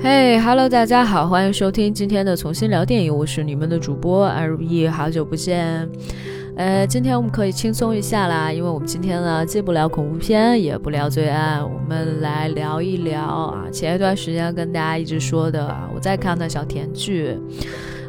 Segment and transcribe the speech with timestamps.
[0.00, 5.88] 嘿哈喽，大家好，欢迎收听今天的重新聊电影，我是你们的主播安如意，好久不见。
[6.56, 17.36] 呃，今天我们可以轻松一下啦，因为我们今天呢既不聊恐怖片，也不聊罪案，我们来聊一聊啊，前一段时间跟大家一直说的我在看的小甜剧。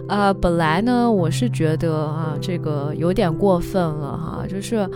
[0.07, 4.89] 呃，本来呢，我是觉得啊，这个有点过分了哈，就是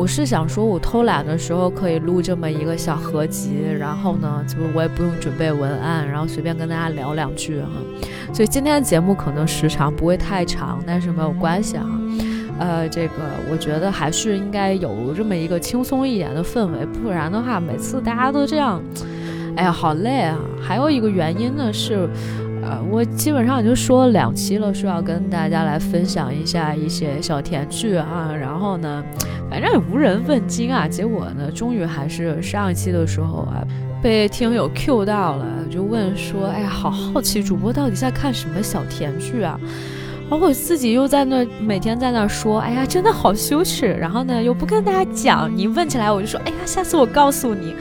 [0.00, 7.68] 我是想说，我偷懒的时候可以录这么一个小合集，然后呢，就我也不用准备文案，然后随便跟大家聊两句哈。
[8.32, 11.84] 所以今天的节目可能时长不会太长，但是没有关系啊。
[12.58, 13.12] 呃，这个
[13.52, 18.82] 我觉得还是应该有这么一个轻松一点的氛围，不然的话，每次大家都这样，
[19.54, 20.38] 哎呀，好累啊。
[20.62, 22.08] 还有一个原因呢是。
[22.62, 29.02] 呃，我基本上已经说了两期了，说要跟大家来分享一下一些小甜剧啊，然后呢，
[29.50, 33.66] 反正也无人问津啊，结果呢，终于还是上一期的时候啊，
[34.00, 39.58] 被听友 Q 到了，就问说，哎呀，好好奇主播到底在看什么小甜剧啊？
[40.30, 47.74] 然后我自己又在那每天在那说，哎呀，真的好羞耻，然后呢又不跟大家讲，你问起来我就说，哎呀，下次我告诉你。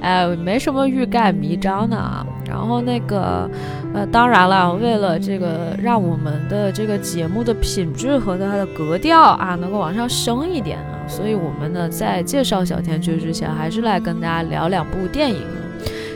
[0.00, 2.26] 哎，没什么欲盖弥彰的啊。
[2.48, 3.48] 然后那个，
[3.94, 15.40] 呃，当然了，为了这个让我们的这个节目的品质和它的格调啊能够往上升一点啊，所以我们呢在介绍小甜剧之前，还是来跟大家聊两部电影。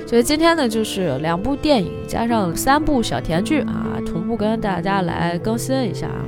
[0.06, 6.20] 所以今天呢就是两部电影加上三部小甜剧啊，同步跟大家来更新一下啊。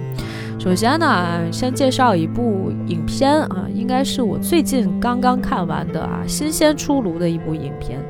[0.66, 8.00] 首先呢，先介绍一部影片啊，应该是我最近刚刚看完的啊，新鲜出炉的一部影片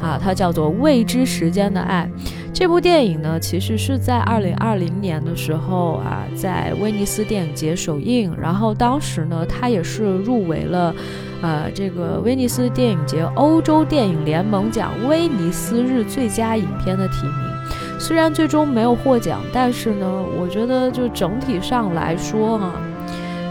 [0.00, 2.10] 啊，它叫做《未知时间的爱》。
[2.54, 10.94] 这部电影呢，其实是在二零二零年的时候啊，在威尼斯电影节首映，然后当时呢，它也是入围了，
[11.42, 17.55] 呃，这个威尼斯电影节欧洲电影联盟奖威尼斯日最佳影片的提名。
[17.98, 20.06] 虽然最终没有获奖，但是呢，
[20.38, 22.72] 我觉得就整体上来说哈，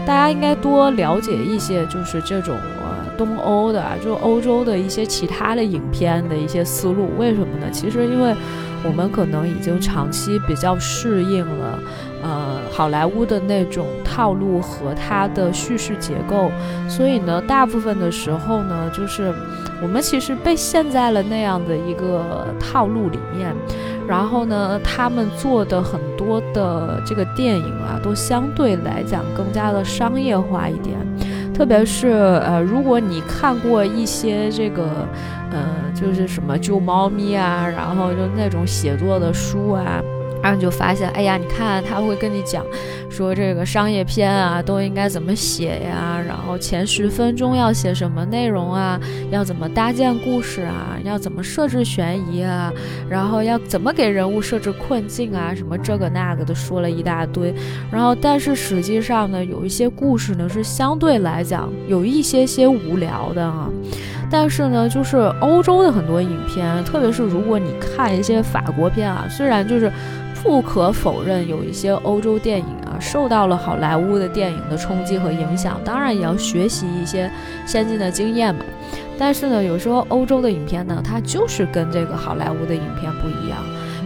[0.06, 7.10] 大家应该多了解一些，就是这种呃东欧的，就欧洲的一些其他的影片的一些思路。
[7.18, 7.66] 为什么呢？
[7.72, 8.34] 其实因为
[8.84, 11.78] 我们可能已经长期比较适应了，
[12.22, 16.52] 呃，好莱坞的那种套路和它的叙事结构，
[16.88, 19.34] 所以呢，大部分的时候呢，就是
[19.82, 23.52] 我们其实被陷在了那样的一个套路里面。
[24.06, 30.96] 然后呢，他们做的很多的这个电影啊，都相对来讲更加的商业化一点。
[31.52, 32.08] 特别是
[32.44, 34.84] 呃，如果你看过一些这个，
[35.50, 40.02] 呃，就是什么救猫咪啊，然后就那种写作的书啊。
[40.46, 42.64] 然后你就发现，哎呀，你看他会跟你讲，
[43.10, 48.96] 说这个商业片啊都应该怎么写呀，然后前十分钟要写什么内容啊，
[49.32, 52.72] 要怎么搭建故事啊，要怎么设置悬疑啊，
[53.10, 57.52] 然后要怎么给人物设置困境啊，什么这个那个的说了一大堆。
[57.90, 63.68] 然后，但是实际上呢，有一些故事呢是相对来讲有一些些无聊的啊。
[64.30, 69.90] 但是呢，就是欧洲的很多影片，特别是如果你看一些法国片啊，虽然就是。
[70.46, 75.80] 不可否认，有一些欧洲电影啊，受到了好莱坞的电影的冲击和影响。
[75.84, 77.28] 当然，也要学习一些
[77.66, 78.64] 先进的经验嘛。
[79.18, 83.58] 但是呢，有时候欧洲的影片呢，它就是跟这个好莱坞的影片不一样。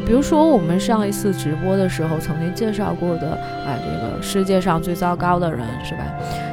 [0.06, 6.01] 比如说，我们上一次直播的时候曾经介绍过的啊，这个世界上最糟糕的人，是吧？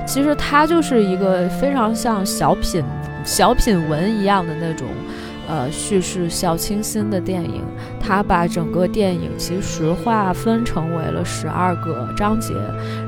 [0.06, 2.84] 其实它就是一个非常像小品、
[3.24, 4.86] 小品文一样的那种。
[5.48, 7.64] 呃，叙事小清新的电影，
[8.02, 12.54] 它把整个电影其实划分成为了十二个章节，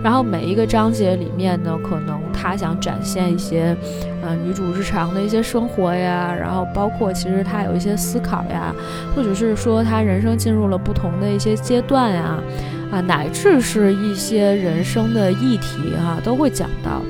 [0.01, 3.75] 然后每一个章节里面呢，可能他想展现一些，
[4.21, 8.73] 呃，女主日常的一些生活呀，然后包括其实他有一些思考呀，
[9.13, 12.39] 或者是说他人生进入了不同的一些阶段呀，
[12.89, 17.01] 啊，乃至是一些人生的议题哈，都会讲到。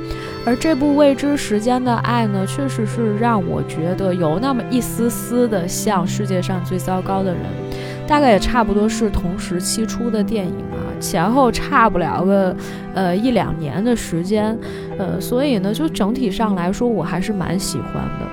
[0.50, 7.44] 而这部未知时间的爱呢，确实是让我觉得有那么一丝丝的像世界上最糟糕的人，
[8.08, 12.56] 大概也差不多是同时期出的电影啊，前后差不了个
[12.96, 14.58] 呃一两年的时间，
[14.98, 18.26] 呃，所以呢，就整体上来说，我还是蛮喜欢的。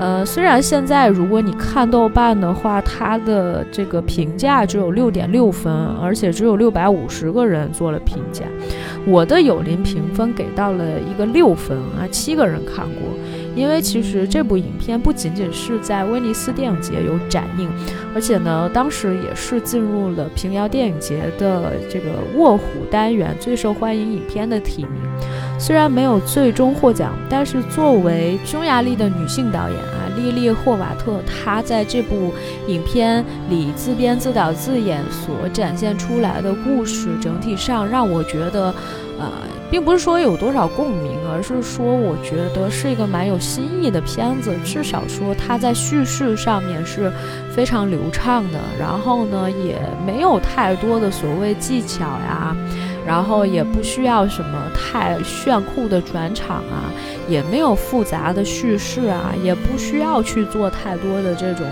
[0.00, 5.70] 呃，虽然现在如果你看豆瓣的话，它的这个评价只有六点六分，
[6.00, 8.44] 而且只有六百五十个人做了评价。
[9.06, 13.02] 我的友邻评分给到了一个六分啊，七个人看过。
[13.54, 17.68] 因为其实这部影片不仅仅是在威尼斯电影节有展映，
[18.14, 24.92] 而且呢，当时也是进入了平遥电影节的这个卧虎单元最受欢迎影片的提名。
[25.60, 32.32] 虽然没有最终获奖，但是作为匈牙利的女性导演啊，莉莉·霍瓦特，她在这部
[32.66, 38.74] 影片里自编自导自演所展现出来的故事，整体上让我觉得，
[39.18, 39.30] 呃，
[39.70, 44.52] 并不是说有多少共鸣，而是说我觉得是一个蛮有新意的片子。
[44.64, 47.12] 至少说它在叙事上面是
[47.54, 52.56] 非常流畅的，然后呢，也没有太多的所谓技巧呀。
[53.06, 56.92] 然后也不需要什么太炫酷的转场啊，
[57.28, 61.66] 也没有复杂的叙事啊，也不需要去做太多的这种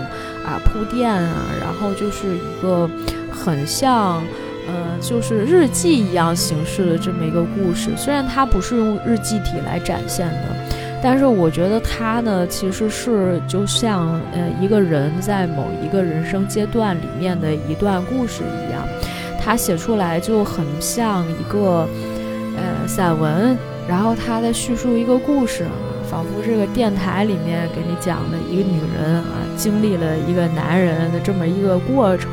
[0.45, 2.89] 啊铺垫啊，然后就是一个
[3.31, 4.23] 很像，
[4.67, 7.91] 呃，就是日记一样形式的这么一个故事。
[7.95, 10.55] 虽然它不是用日记体来展现的，
[11.01, 18.83] 但是我觉得它呢，其实是就像呃一个人在某一个人生阶段里面的一段故事一样。
[19.49, 21.87] 他写出来就很像一个，
[22.55, 23.57] 呃，散文，
[23.87, 25.65] 然后他在叙述一个故事，
[26.07, 32.29] 仿佛这个电台里面给你讲的一个女人啊，经历了一个男人的这么一个过程，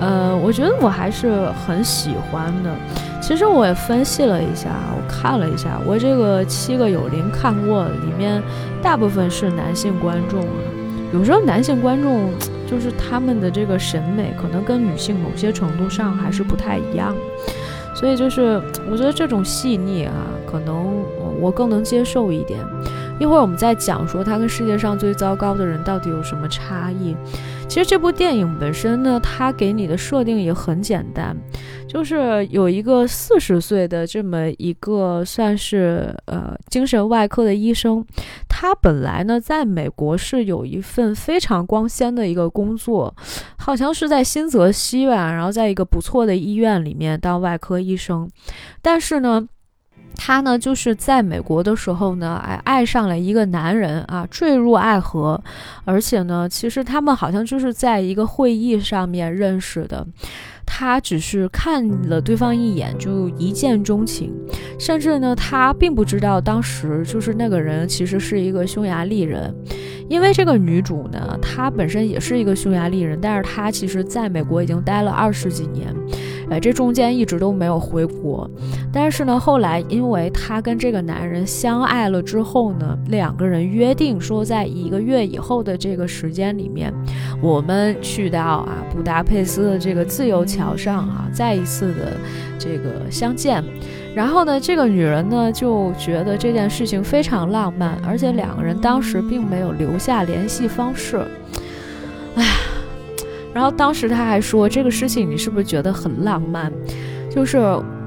[0.00, 2.74] 呃，我觉得我还是很喜欢的。
[3.22, 8.42] 其实我也分析了一下，我看了一下，我这个七个有灵看过，里面
[8.82, 10.58] 大部分是男性观众啊，
[11.12, 12.30] 有时候男性观众。
[12.68, 17.14] 就是他们的这个审美可能跟女性某些程度上还是不太一样，
[17.94, 18.60] 所以就是
[18.90, 20.12] 我觉得这种细腻啊，
[20.44, 21.00] 可能
[21.40, 22.58] 我更能接受一点。
[23.20, 27.16] 一会儿我们再讲说他跟世界上最糟糕的人到底有什么差异。
[27.68, 31.36] 其实这部电影本身呢，它给你的设定也很简单，
[31.86, 38.02] 就是有一个四十岁的这么一个算是呃精神外科的医生，
[38.48, 43.14] 他本来呢在美国是有一份非常光鲜的一个工作，
[43.58, 48.26] 好像是在新泽西吧，然后在一个不错的医院里面当外科医生，
[48.80, 49.46] 但是呢。
[50.14, 55.40] 她呢，就是在美国的时候呢，哎，爱上了一个男人啊，坠入爱河，
[55.84, 60.06] 而且呢，其实他们好像就是在一个会议上面认识的，
[60.64, 64.32] 她只是看了对方一眼就一见钟情，
[64.78, 69.54] 甚至呢，她并不知道当时就是那个人其实是一个匈牙利人。
[70.08, 75.92] 因为这个女主呢，她本身也是一个匈牙利人，但是她其实在美国已经待了二十几年，
[76.48, 78.48] 呃，这中间一直都没有回国。
[78.92, 86.92] 但是呢，后来因为她跟这个男人相爱了之后呢，两个人约定说，在一个月以后的这个时间里面，
[87.42, 92.16] 我们去到啊布达佩斯的这个自由桥上啊，再一次的
[92.58, 93.62] 这个相见。
[94.14, 101.18] 然后呢，这个女人呢就觉得这件事情非常浪漫，而且两个人当时并没有留下联系方式。
[102.36, 102.44] 哎，
[103.56, 106.70] 然后当时他还说这个事情你是不是觉得很浪漫？
[107.30, 107.56] 就是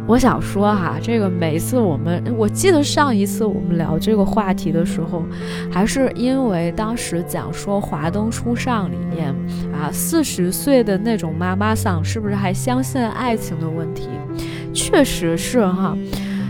[0.05, 5.23] 我想说哈，这个每一次我们，我记得上一次我们聊这个话题的时候，
[5.71, 9.33] 还是因为当时讲说《华灯初上》里面
[9.73, 14.07] 啊，四十岁的那种妈妈桑是不是还相信爱情的问题？
[14.71, 15.97] 确实是哈，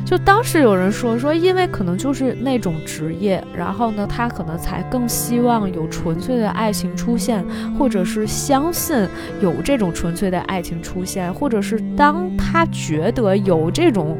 [0.09, 7.45] 就当时有人说说，因为可能就是那种职业，然后呢，他可能才更希望有纯粹的爱情出现，
[7.77, 9.07] 或者是相信
[9.39, 14.17] 有这种纯粹的爱情出现，或者是当他觉得有这种，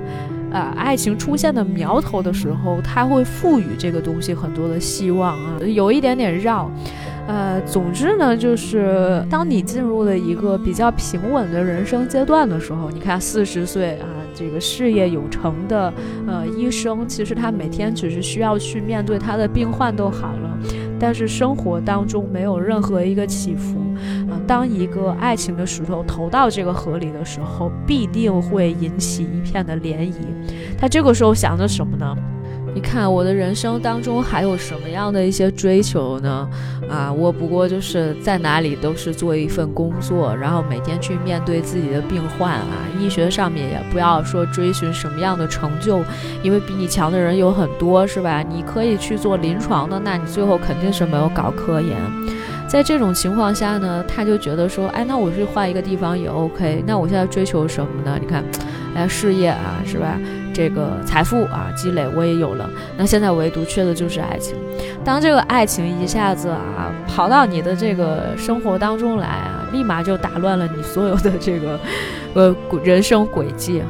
[0.52, 6.70] 呃，爱情出现的苗头的时候，他会赋予这个东西很多的希望啊，有一点点绕。
[7.26, 14.06] 呃，总之呢，就是当你进入了一个比较平稳的人生阶段的时候，你看四十岁啊，
[14.40, 15.94] 这个事业有成的
[16.26, 20.58] 呃医生，其实他每天只是需要去面对他的病患都好了，
[20.98, 23.80] 但是生活当中没有任何一个起伏
[24.32, 24.40] 啊。
[24.48, 30.14] 当一个爱情的石头投到这个河里的时候，必定会引起一片的涟漪。
[30.78, 32.16] 他这个时候想着什么呢？
[32.80, 36.50] 看我的人生当中还有什么样的一些追求呢？
[36.90, 42.66] 啊，我不过就是在哪里都是做一份工作，然后每天去面对自己的病患啊。
[43.00, 46.02] 医学上面也不要说追寻什么样的成就，
[46.44, 48.42] 因为比你强的人有很多，是吧？
[48.42, 51.96] 你可以去做临床的，那你最后肯定是没有搞科研。
[52.68, 56.84] 在这种情况下呢，他就觉得说，哎，那我去换一个地方也 OK。
[56.86, 58.18] 那我现在追求什么呢？
[58.22, 58.44] 你看，
[58.94, 60.20] 哎，事业啊，是吧？
[60.60, 62.70] 这个财富啊，积累我也有了。
[62.98, 64.58] 那现在唯独缺的就是爱情。
[65.06, 71.80] 当这个爱情一下子啊跑到你的这个生活当中来啊，立马就打乱了你所有的这个
[72.34, 73.88] 呃人生轨迹哈。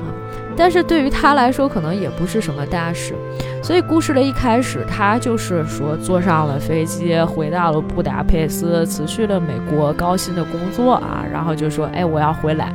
[0.56, 3.16] 但是对于他来说，可能也不是什么大事。
[3.64, 12.72] 所以故事的一开始，他就是说坐上了飞机，回到了布达佩斯，辞去了美国高薪的工作啊，然后就说：“哎，我要回来。”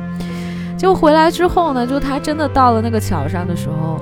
[0.77, 3.99] 就回来之后呢，就他真的到了那个桥上的时候，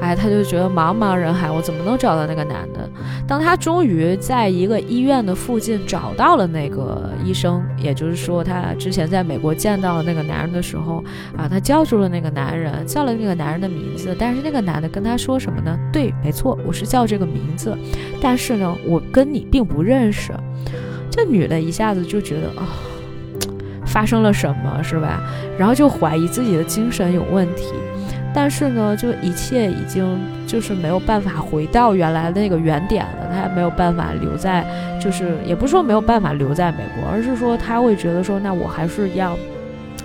[0.00, 2.88] 哎，他就觉得茫茫人海，我怎么能找到那个男的？
[3.28, 11.04] 当他终于在一个医院的附近找到了那个医生，也就是说他之前在美国见到了那个男人的时候，
[11.36, 15.78] 啊，他叫住了那个男人，叫了那个男人的名字，但是那个男的跟他说什么呢？
[15.92, 17.76] 对，没错，我是叫这个名字，
[18.20, 20.32] 但是呢，我跟你并不认识。
[21.10, 22.68] 这女的一下子就觉得啊，
[23.96, 25.22] 发生了什么是吧？
[25.58, 27.72] 然后就怀疑自己的精神有问题。
[28.34, 34.66] 但是呢，就一切已经就是没有办法回到原来的那个原点了，他也没有办法留在，
[35.00, 39.34] 就是也不是说没有办法留在美国，而是说他会觉得说，那我还是要。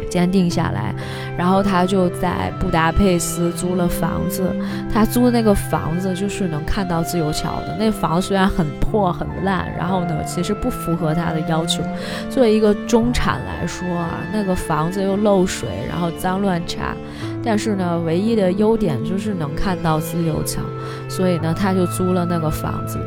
[0.10, 0.93] 坚定下来，
[1.38, 4.53] 然后他就在布达佩斯租了房子。
[4.93, 7.75] 他租的那个房子就是能看到自由桥的。
[7.79, 11.81] 那房虽然很破很烂，然后呢，其实不符合他的要求。
[12.29, 16.95] 作为一个中产来说啊，那个房子又漏水，然后脏乱差。
[17.43, 20.62] 但是呢，唯一的优点就是能看到自由桥，
[21.10, 23.00] 所以呢，他就租了那个房子。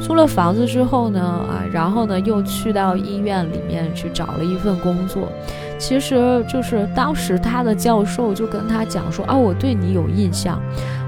[0.00, 5.30] 租了房子之后呢，啊，然后呢，又去到医院里面去找了一份工作。
[5.80, 10.60] 其实就是当时他的教授就跟他讲说啊，我对你有印象，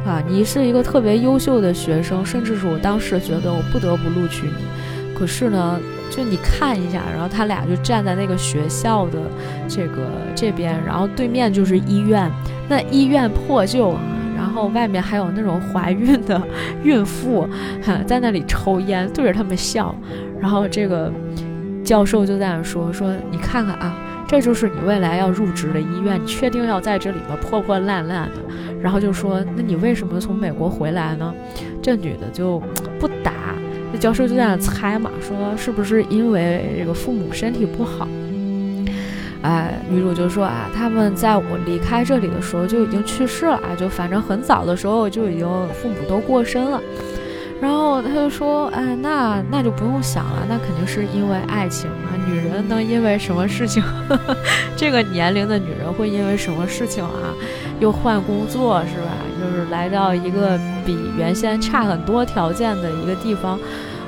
[0.06, 4.64] 啊，你是一个特别优秀的学生，甚至是我当时觉得我不得不录取你。
[5.14, 5.78] 可是呢，
[6.10, 9.20] 就你看一下，然后他俩就站在那个学校的
[9.68, 9.98] 这个
[10.34, 12.28] 这边，然后对面就是医院，
[12.66, 14.00] 那医院破旧啊，
[14.34, 16.40] 然后外面还有那种怀孕的
[16.82, 17.46] 孕妇
[18.06, 19.94] 在那里抽烟，对着他们笑，
[20.40, 21.12] 然后这个
[21.84, 23.94] 教授就在那说说，你看看啊。
[24.32, 27.36] 这就是你未来要入职的医院，你确定要在这里吗？
[27.42, 28.36] 破破烂烂的，
[28.80, 31.34] 然后就说，那你为什么从美国回来呢？
[31.82, 32.58] 这女的就
[32.98, 33.54] 不答，
[33.92, 38.08] 那教授就在那猜嘛，说是不是因为这个父母身体不好？
[39.42, 46.80] 哎，女主就说啊，他们在我离开这里的时候就已经去世了啊，就反正很早的时候就已经父母都过身了。
[47.62, 52.10] 然后他就说：“哎，那那就不用想了，那肯定是因为爱情啊。
[52.26, 54.36] 女人能因为什么事情呵呵？
[54.76, 57.30] 这个年龄的女人会因为什么事情啊？
[57.78, 59.12] 又换工作是吧？
[59.40, 63.56] 就是来到一个比原先差很多条件的一个地方，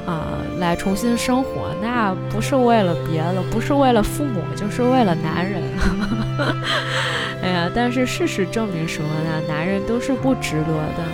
[0.04, 0.26] 啊，
[0.58, 1.68] 来重新生活。
[1.80, 5.62] 那不是为了别的，不是为了父母，就是为了男人。
[5.78, 6.56] 呵 呵
[7.40, 9.40] 哎呀，但是事实证明什么呢？
[9.46, 11.04] 男人都是不值得的。”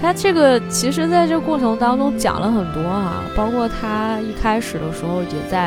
[0.00, 5.66] 他这个其实在这过程当中讲了很多啊，包括他一开始的时候也在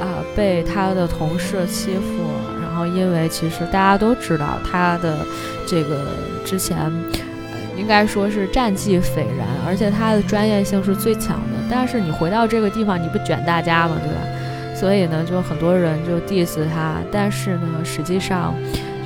[0.00, 2.22] 啊被他的同事欺负，
[2.62, 5.18] 然后因为其实大家都知道他的
[5.66, 6.06] 这个
[6.44, 11.58] 之前呃应该说是战绩斐然，而且他的专业性是最强的。
[11.68, 13.96] 但是你回到这个地方，你不卷大家吗？
[14.00, 14.76] 对吧？
[14.76, 18.54] 所以呢，就很多人就 diss 他，但是呢，实际上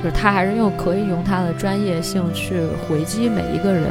[0.01, 3.85] 就是他还是用可以用他的专业性去回击每一个人。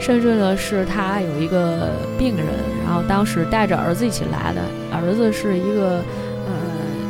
[0.00, 2.46] 甚至呢，是他有一个病人，
[2.84, 6.02] 然后当时带着儿子一起来的，儿子是一个
[6.46, 6.52] 呃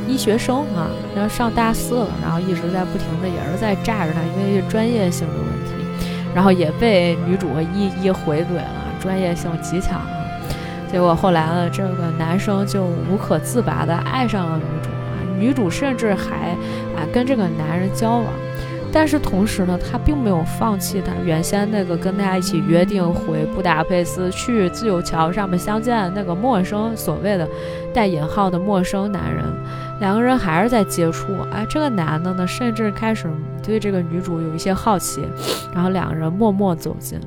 [0.09, 5.73] 医学生啊，要上大四了，然后一直在不停的也是在炸着他，因为专业性的问题，
[6.35, 10.09] 然后也被女主一一回怼了，专业性极强啊，
[10.91, 16.53] 结果后来呢，这个男生就无可自拔的爱上了女主啊，女主甚至还
[16.97, 18.27] 啊跟这个男人交往。
[18.93, 27.47] 但是同时呢，他并没有放弃他原先那个跟大家一起约定回布达佩斯去自由桥上面相见的那个陌生所谓的
[27.93, 29.45] 带引号的陌生男人，
[30.01, 31.27] 两个人还是在接触。
[31.53, 33.29] 哎，这个男的呢，甚至开始
[33.63, 35.23] 对这个女主有一些好奇，
[35.75, 37.21] 然后两个人默默走近。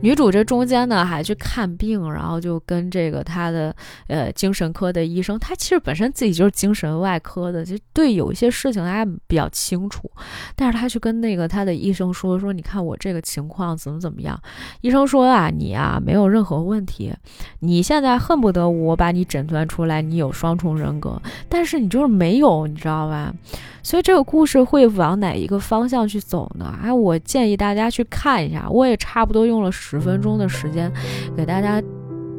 [0.00, 3.74] 女主这中间呢还去看病，然后就跟这个她的
[4.06, 10.08] 呃精神科的医生，她其实本身自己就是精神外科的，就对有一些事情她比较清楚。
[10.54, 14.40] 但是她去跟那个她的医生说说，你看我这个情况怎么怎么样？
[14.82, 17.12] 医生说啊，你啊没有任何问题，
[17.58, 23.34] 你现在恨不得我把你诊断出来你有双重人格，但是你就是没有，你知道吧？
[23.82, 26.78] 所以这个故事会往哪一个方向去走呢？
[26.82, 28.68] 哎，我建议大家去看一下。
[28.68, 30.92] 我也差不多用了十十分钟的时间，
[31.34, 31.82] 给大家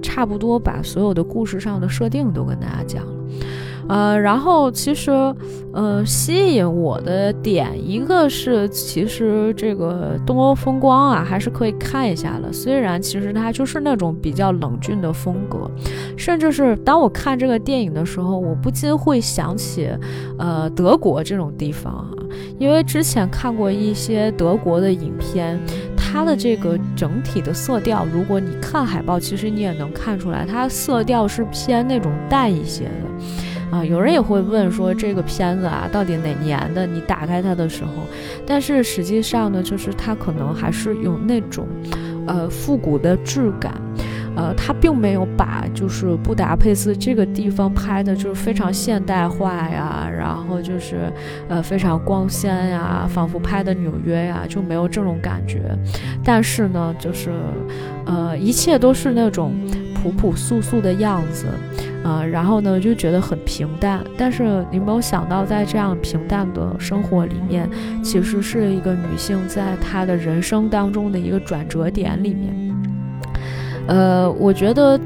[0.03, 3.13] 差不多把所有的故事上的设定都跟大家讲了。
[3.87, 5.09] 呃，然后其实，
[5.73, 12.53] 呃，吸引我的点一个是，其实这个东欧风光啊，还是可以看一下的。
[12.53, 15.67] 虽然其实它就是那种比较冷峻的风格，
[16.15, 19.89] 甚至是当我看这个电影的时候，我不禁会想起，
[20.37, 22.13] 呃，德国这种地方啊，
[22.59, 25.59] 因为之前看过一些德国的影片，
[26.11, 33.77] 它的这个整体的色调，如果你看海报，其实你也能看出来，它色调是偏那种淡一些的。
[33.77, 36.87] 啊，有人也会问说这个片子啊到底哪年的？
[36.87, 37.91] 你打开它的时候，
[38.45, 41.67] 但是实际上呢，就是它可能还是有那种，
[42.25, 43.71] 呃，复古的质感。
[44.35, 49.98] 呃，他并没有把就是布达佩斯这个地方拍的，就是非常现代化呀，
[50.39, 51.11] 然后就是
[51.49, 55.59] 呃非常光鲜呀，仿佛拍的纽约呀，就没有这种感觉。
[56.23, 57.29] 但是呢，就是
[58.05, 59.53] 呃一切都是那种
[59.93, 61.47] 朴朴素素的样子，
[62.03, 64.01] 啊，然后呢就觉得很平淡。
[64.17, 67.69] 但是你没有想到，在这样平淡的生活里面，
[68.01, 72.55] 其实是一个女性在她的人生当中的一个转折点里面。
[73.87, 74.99] 呃，我觉得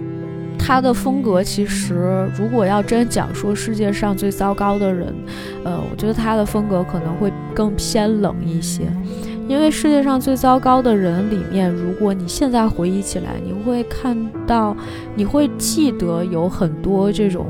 [0.66, 5.14] 他的风格其实，如果要真讲说世界上最糟糕的人，
[5.66, 8.84] 呃，我觉得他的风格可能会更偏冷一些，
[9.50, 14.18] 因为世界上最糟糕的人里面，如果你现在回忆起来，你会看
[14.48, 14.74] 到，
[15.16, 17.46] 你会记得有很多这种。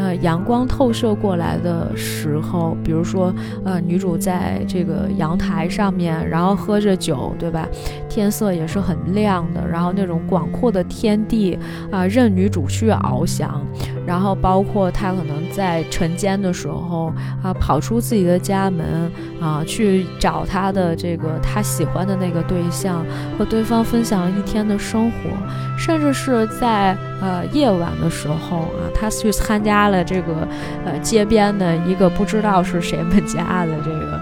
[0.00, 3.34] 呃，阳光透射过来的时候，比如说，
[3.66, 7.68] 呃，女主在这个阳台上面，然后喝着酒，对吧？
[8.08, 11.58] 天色也是很亮的，然后那种广阔的天地
[11.90, 13.62] 啊，任女主去翱翔。
[14.06, 23.04] 然后包括他可能在晨间的时候啊，跑出自己的家门啊，去找他的这个他喜欢的那个对象，
[23.36, 25.30] 和对方分享一天的生活，
[25.76, 29.80] 甚至是在呃夜晚的时候啊，他去参加。
[29.80, 30.46] 了这个，
[30.84, 34.20] 呃，街边的一个不知道是谁们家的这个，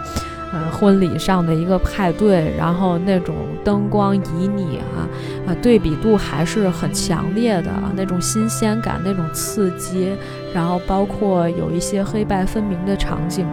[0.71, 3.35] 婚礼上的一个派对，然后那种
[3.65, 5.09] 灯光旖旎啊，
[5.47, 10.13] 啊，对比度还是很强烈的那种新鲜感，那种刺激，
[10.55, 13.47] 然后包括有一些黑白分明的场景，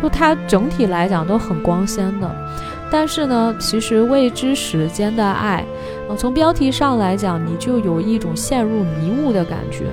[0.00, 2.30] 就它整体来讲都很光鲜的。
[2.88, 5.64] 但是呢，其实未知时间的爱，
[6.08, 9.86] 呃，从标题上来讲，你就有一种陷入迷雾的感觉，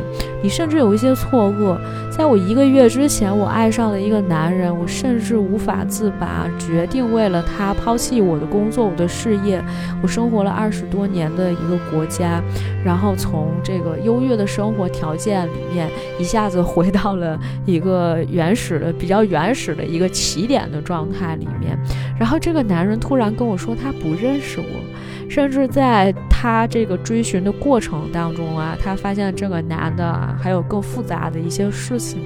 [0.43, 1.77] 你甚至有一些错愕。
[2.11, 9.63] 在我一个月之前，我爱上了一个男人，我甚至无法自拔，决定为了他抛弃我的工作、我的事业，
[10.01, 12.39] 我生活了二十多年的一个国家，
[12.85, 21.75] 然后从这个优越的生活条件里面一下子回到了一个原始的、比较原始的一个起点的状态里面。
[22.19, 24.92] 然后这个男人突然跟我说他不认识我，
[25.33, 32.21] 甚至在他这个追寻的过程当中啊，他发现这个男的啊还有更复杂的一些事情。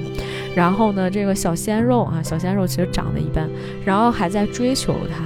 [0.53, 3.49] 然后呢，这个小鲜肉啊，小鲜肉其实长得一般，
[3.85, 5.23] 然后还在追求他，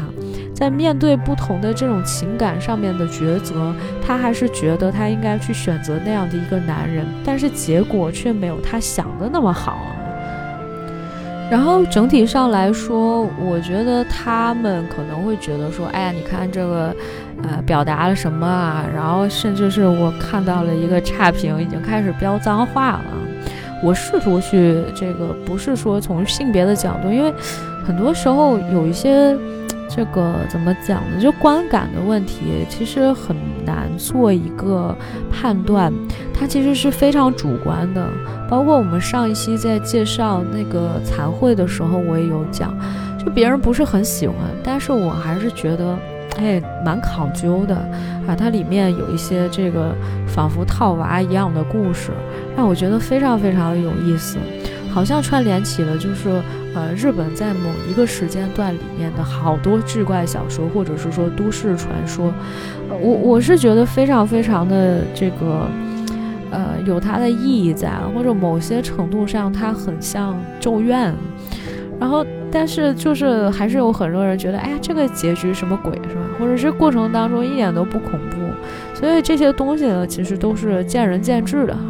[0.54, 9.76] 在面对不同的这种情感上面的抉择，他还是觉得他应该去选择那样的一个男人，但是结果却没有他想的那么好。
[11.50, 16.96] 然后整体上来说，我觉得他们可能会觉得说，哎呀，你看这个，
[17.44, 18.86] 呃，表达了什么啊？
[18.94, 23.06] 然后甚至是我看到了一个差评，已经开始飙脏话了。
[23.84, 27.34] 我试图去这个，不是说从性别的角度，因为
[27.84, 29.36] 很多时候有一些
[29.90, 31.20] 这个怎么讲呢？
[31.20, 34.96] 就观感的问题，其实很难做一个
[35.32, 35.92] 判断，
[36.32, 38.08] 它其实是非常主观的。
[38.48, 42.78] 包括我们上一期在介绍那个残会的时候，我也有讲，
[43.18, 45.98] 就别人不是很喜欢，但是我还是觉得，
[46.38, 47.76] 哎，蛮考究的
[48.28, 48.36] 啊。
[48.36, 49.96] 它里面有一些这个
[50.28, 52.12] 仿佛套娃一样的故事，
[52.56, 54.38] 让我觉得非常非常的有意思，
[54.92, 56.30] 好像串联起了就是
[56.74, 62.34] 呃日本在某一个时间段里面的好多志怪小说，或者是说都市传说。
[62.90, 65.68] 我我是觉得非常非常的这个。
[66.54, 71.16] 呃，有它的意义在，或者某些程度上，它很像咒怨。
[71.98, 76.21] 然后，但是就是还是有很多人觉得，哎呀，这个结局什么鬼是吧？
[76.42, 78.38] 或者这过程当中一点都不恐怖。
[79.00, 81.82] 所以这些东西呢，其实都是见仁见智的哈。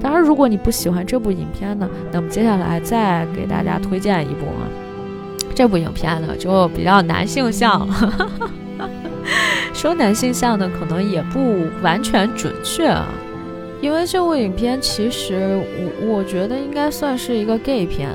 [0.00, 4.68] 当然，如果你不喜欢这部影片呢，那么接下来再给大家推荐一部啊。
[5.54, 7.88] 这部影片呢，就比较男性向。
[9.72, 13.06] 说男性向呢，可能也不完全准确啊。
[13.80, 15.58] 因为这部影片其实
[16.00, 18.08] 我我觉得应该算是一个 gay 片，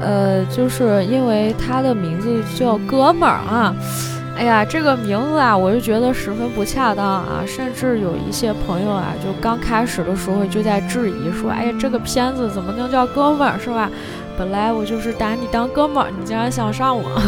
[0.00, 3.74] 呃，就是因为它的名字叫哥们儿啊，
[4.40, 13.90] 哎呀，这个名字啊，我就觉得十分不恰当啊，甚至有一些朋友啊，就刚开始的时候就在质疑说，哎呀，这个片子怎么能叫哥们儿是吧？
[14.38, 17.20] 本来我就是打你当哥们儿，你竟然想上我，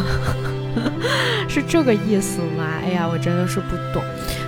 [1.47, 2.65] 是这个意思吗？
[2.83, 4.03] 哎呀，我真的是不懂。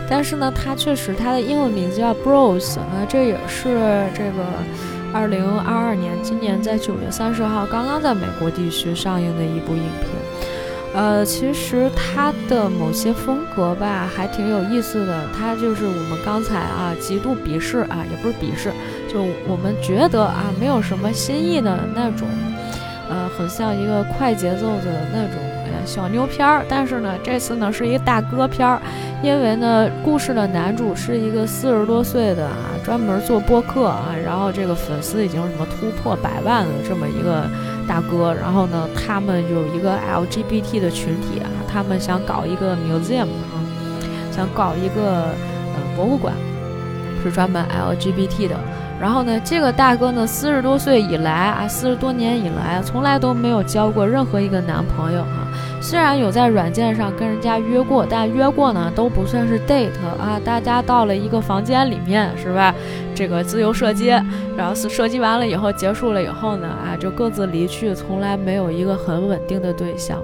[0.08, 4.42] 但是呢，它确实它的英文名字叫 Bros，啊，这也是这个
[5.12, 10.23] 二零二二年今年在九月三十号刚刚在美国地区上映的一部影片。
[10.94, 15.24] 呃，其实他的某些风格吧，还挺有意思的。
[15.36, 18.70] 他就是我们刚才啊，极度鄙视啊，也不是鄙视，
[19.12, 22.28] 就我们觉得啊，没有什么新意的那种，
[23.10, 25.36] 呃，很像一个快节奏的那种
[25.84, 26.64] 小妞片儿。
[26.68, 28.80] 但是呢，这次呢是一个大哥片儿，
[29.20, 37.50] 因为呢，故事的男主是一个四十多岁的啊，专门做播客啊，然后这个粉丝已经什么突破百万的这么一个。
[37.84, 43.60] 大哥，然后呢，他们有一个 LGBT 的群体啊，他们想搞一个 museum 啊，
[44.30, 45.34] 想搞一个
[45.74, 46.34] 呃博物馆，
[47.22, 48.56] 是专门 LGBT 的。
[49.00, 55.48] 然后呢，这个大哥呢，四十多岁以来啊，四十多年以来，从来都没有交过任何一个男朋友啊。
[55.80, 60.40] 虽然有在软件上跟人家约过，但约过呢都不算是 date 啊。
[60.42, 62.74] 大家到了一个房间里面，是吧？
[63.14, 64.08] 这个自由射击，
[64.56, 70.20] 然后射击完了以后结束了以后呢，啊，就各自离去，从来没有一个很稳定的对象。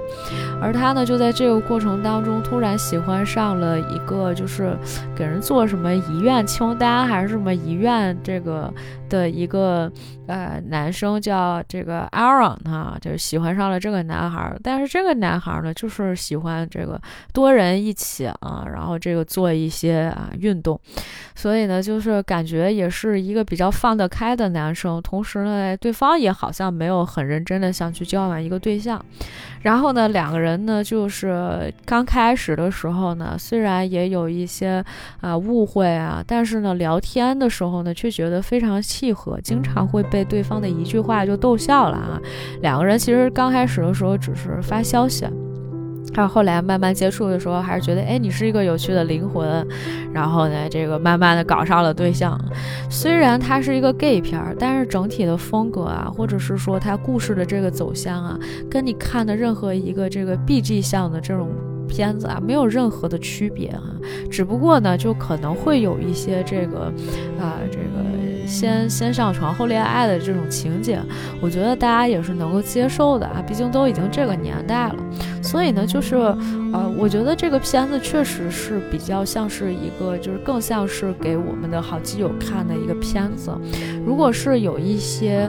[0.61, 4.77] 而他呢，就在这个过程当中，突然喜欢上了一个，就是
[5.17, 8.73] 给人做什么遗愿清单还是什么遗愿这个
[9.09, 9.91] 的一个。
[10.27, 17.01] 呃，男生叫这个 Aaron 哈，就是喜欢上了这个男孩，但是这个男孩呢，就是喜欢这个
[17.33, 20.81] 多人一起啊，然后这个做一些啊运动，
[21.35, 29.05] 所以呢，就是感觉也是一个比较放得开的男生，同时呢，对方也好像没有很认真的想去交往一个对象。
[29.63, 34.83] 然后呢，两个人呢，就是刚开始的时候呢，虽然也有一些
[35.21, 42.19] 啊误会啊，但是呢，聊天的时候呢，却觉得非常契合，经常会被对方的一句话就逗笑了啊。
[42.63, 45.27] 两个人其实刚开始的时候只是发消息。
[46.13, 49.67] 还有后来慢慢接触的时候，还是觉得哎，你是一个有趣的灵魂。
[50.13, 52.39] 然后呢，这个慢慢的搞上了对象。
[52.89, 61.49] 虽然它是一个 gay 片儿，但是整体的风格啊，或者是说它故事的这个走向啊，跟你看的任何一个这个 B G 向的这种
[61.91, 63.83] 片子啊，没有任何的区别啊。
[64.31, 66.93] 只不过呢，就可能会有一些这个
[67.39, 68.09] 啊，这个。
[68.47, 70.99] 先先上床后恋爱的这种情节，
[71.41, 74.97] 我觉得大家也是能够接受的啊，毕竟都已经这个年代了。
[75.41, 83.53] 所以呢，就是呃，我觉得这个片子确实是比较像是一个，就是更像是给我们的好基友看的一个片子。
[84.05, 85.49] 如果是有一些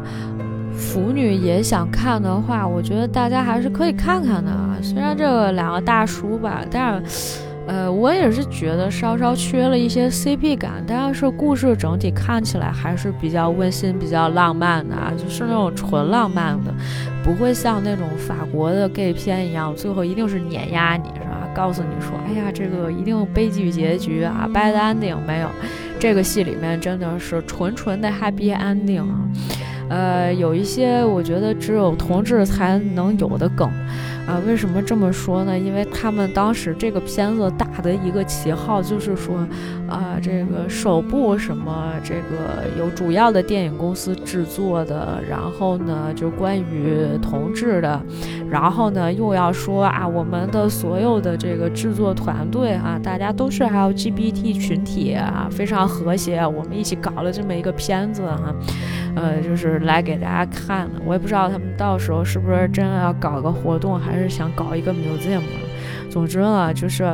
[0.82, 4.76] 腐女也想看的话，我觉得大家还是可以看看的啊。
[4.82, 7.40] 虽然这两个大叔吧，但是。
[7.68, 16.74] 呃，我也是觉得稍稍缺了一些 CP 感，但是故事整体看起来还是比较温馨、比较浪漫的啊，就是那种纯浪漫的，
[17.24, 21.48] 不会像那种法国的 gay 片一样，最后一定是碾压你，是吧？
[21.54, 25.48] 告诉你说，哎呀，这个一定悲剧结局啊，bad ending 没有，
[26.00, 29.22] 这个戏里面真的是纯纯的 happy ending 啊。
[29.92, 33.70] 呃，有一些我觉得只有同志才能有的梗。
[34.28, 35.58] 啊，为什么这么说呢？
[35.58, 39.36] 因为他们当时这个片子打的一个旗号就是说，
[39.90, 48.00] 啊，这个首部什么这个有主要的电影公司制作的，然后呢就关于同志的，
[48.48, 58.54] 然后呢又要说啊，我们的所有的这个制作团队啊，大家都是 LGBT 群体啊，非常和谐，我们一起搞了这么一个片子哈，
[59.16, 61.02] 呃，就是来给大家看的。
[61.06, 64.22] 我也不知道他们到时候是不是真的要搞个活动还。
[64.22, 65.42] 是想搞一个 museum，
[66.08, 67.12] 总之呢，就是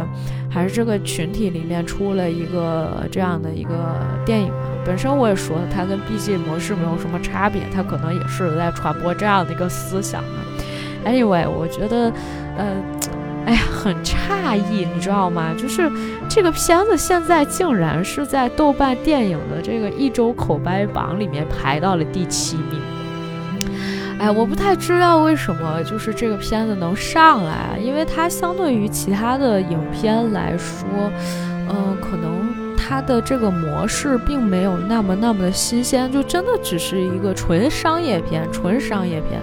[0.50, 4.52] 还是这个群体里面出了一个这样的一个电影。
[4.84, 10.22] 本身我也说，它跟 B G 模式没有什么差别，它可能也是在传播这样的一个思想。
[11.06, 12.12] Anyway，我觉得，
[12.58, 12.76] 呃，
[13.48, 15.56] 哎呀，很诧异，你知道吗？
[15.58, 15.90] 就是
[16.28, 22.82] 这个片子现在竟然是在豆瓣电影的这个一周口碑榜里面排到了第七名。
[24.20, 30.86] 哎，我不太知道为什么就是这个片子能上来，因为它相对于其他的影片来说，
[31.70, 39.40] 嗯，可能它的这个模式并没有那么那么的新鲜，就真的只是一个纯商业片，纯商业片，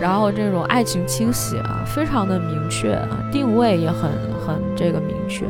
[0.00, 4.10] 然后这种爱情清洗啊，非常的明确啊，定位也很
[4.44, 5.44] 很这个明确。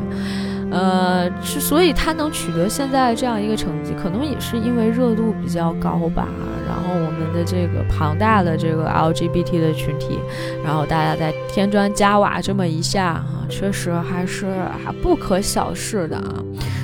[0.69, 6.27] 呃，之所以它能取得现在这样一个成绩，可能也是因为热度比较高吧。
[6.67, 10.19] 然后我们的这个庞大的这个 LGBT 的群体，
[10.63, 14.45] 然后大家再添砖加瓦这么一下，哈，确实还是
[14.83, 16.43] 还不可小视的啊。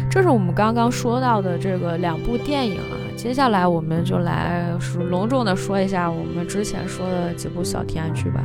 [0.09, 3.02] 这是我们刚刚说到的这个两部电影啊。
[3.15, 4.65] 接下来我们就来
[5.09, 8.43] 隆重的说一下我们之前说的几部小甜剧吧。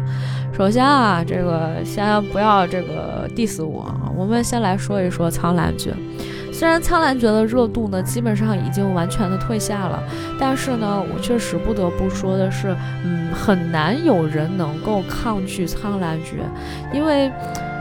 [0.53, 5.91] 首先啊，这个先不要这个 diss 我，我们先来说一说《苍兰诀》。
[6.53, 10.03] 虽然《苍兰诀》的热度呢，基本上已经完全的退下了，
[10.39, 16.43] 但是呢，我确实不得不说的是，嗯，很难有人能够抗拒《苍兰诀》，
[16.95, 17.33] 因为。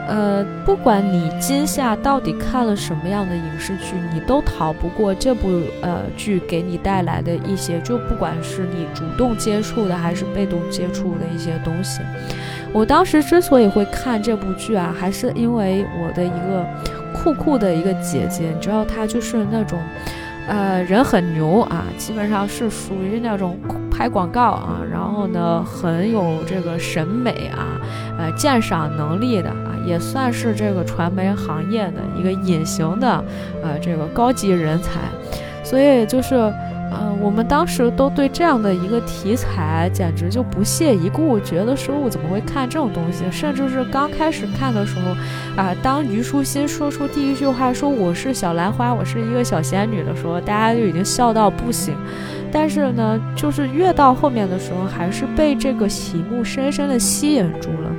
[0.08, 12.00] 呃，不管你今夏到底看了什么样的影视剧，你都逃不过这部呃剧给你带来的一些，就不管是你主动接触的还是被动接触的一些东西。
[12.72, 16.66] 我当时之所以会看这部剧啊，还是因为我的一个
[17.14, 19.78] 酷酷的一个姐姐，你知道她就是那种。
[20.50, 23.58] 呃，人很牛啊，基本上是属于那种
[23.90, 27.78] 拍广告啊，然后呢很有这个审美啊，
[28.18, 29.50] 呃鉴赏能力的，
[29.88, 33.24] 也算是这个传媒行业的一个隐形的
[33.62, 35.00] 呃这个高级人才，
[35.64, 36.52] 所以就是。
[36.90, 43.24] 呃，我们当时都对这样的一个题材简直就不屑一顾，觉得说我怎么会看这种东西？
[43.30, 45.14] 甚至是刚开始看的时候，
[45.62, 51.94] 啊，当虞书欣说出第一句话说我是小兰花，我是一个小仙女的时候，大家就已经笑到不行。
[52.50, 57.90] 但是呢，就是越到后面的时候，还是被这个题目深深的吸引住了。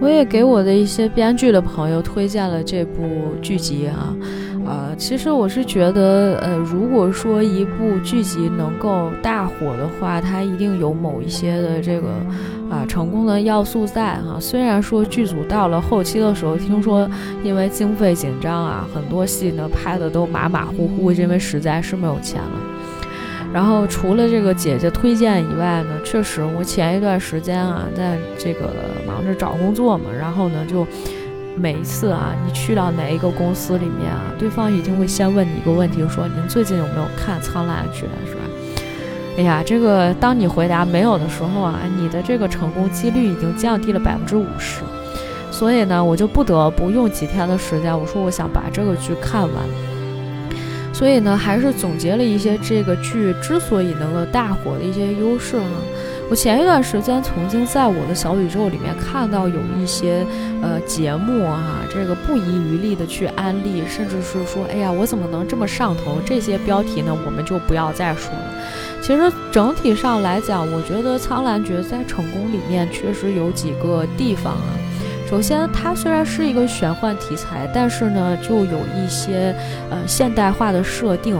[0.00, 3.02] 我也给我的一些编剧的朋友推荐了这部
[3.42, 4.14] 剧集啊。
[4.66, 12.08] 呃，其实我是觉得，呃，如果说一部剧集能够大火的话，它一定有某一些的这个
[12.68, 14.36] 啊成功的要素在哈。
[14.38, 17.08] 虽然说剧组到了后期的时候，听说
[17.42, 22.77] 因为经费紧张啊，很多戏呢拍的都马马虎虎，因为实在是没有钱了。
[23.52, 28.72] 然后除了这个姐姐推荐以外呢，确实我前一段时间啊，在这个
[29.06, 30.86] 忙着找工作嘛，然后呢就。
[31.60, 38.40] 每一次啊，你去到哪一个公司里面啊，对方一定会先问你一个问题，说您最近有没有看《苍兰诀》，是吧？
[39.36, 44.82] 哎呀，这个当你回答没有的时候啊，你的这个成功几率已经降低了百分之五十。
[45.50, 49.87] 所以呢，我就不得不用几天的时间，我说我想把这个剧看完。
[50.98, 55.66] 所以呢，还是总结了一些这个剧之所以能够大火的一些优势哈。
[56.28, 60.26] 我前一段时间曾经在我的小宇宙里面看到有一些
[60.60, 66.18] 呃节目哈，这个不遗余力的去安利，甚至是说，哎呀，我怎么能这么上头？
[66.26, 68.54] 这些标题呢，我们就不要再说了。
[69.00, 74.74] 其实整体上来讲，我觉得《苍兰诀》在成功里面确实有几个地方啊。
[75.28, 79.54] 首先，它虽然是一个玄幻题材，但是呢，就有一些
[79.90, 81.38] 呃现代化的设定。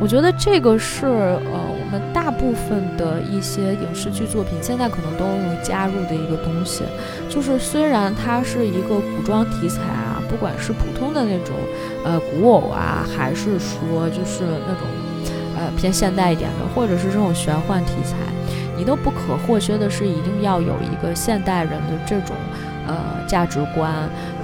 [0.00, 6.82] 我觉得这个是呃我们大部分的一些影视剧作品现在可能都有加入的一个东西。
[7.28, 11.54] 就是虽然它是一个古装题材啊，不管是普通的那种
[12.04, 14.82] 呃古偶啊，还是说就是那种
[15.56, 18.16] 呃偏现代一点的，或者是这种玄幻题材，
[18.76, 22.34] 你都不可或缺的是一定要有一个现代人的这种。
[22.88, 22.94] 呃，
[23.26, 23.92] 价值观，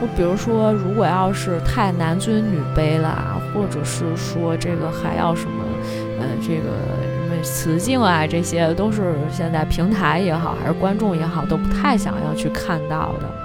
[0.01, 5.65] 就比如说，如果要是太男尊女卑了，或者是说这个还要什么，
[6.21, 13.44] 呃，这个什么雌竞啊，这些都是现在平台也好，还是观众也好，都不太想要去看到的。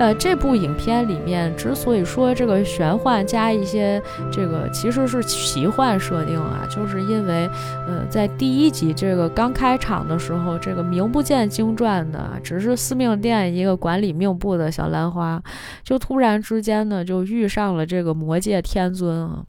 [0.00, 4.00] 呃，这部影片里面之所以说这个玄幻加一些
[4.32, 7.46] 这个其实是奇幻设定啊，就是因为，
[7.86, 15.38] 呃，在第一集这个刚开场的时候，这个名不见经传的，只是司命殿一个管理命部的小兰花，
[15.84, 19.44] 就突然之间呢，就遇上了这个魔界天尊啊。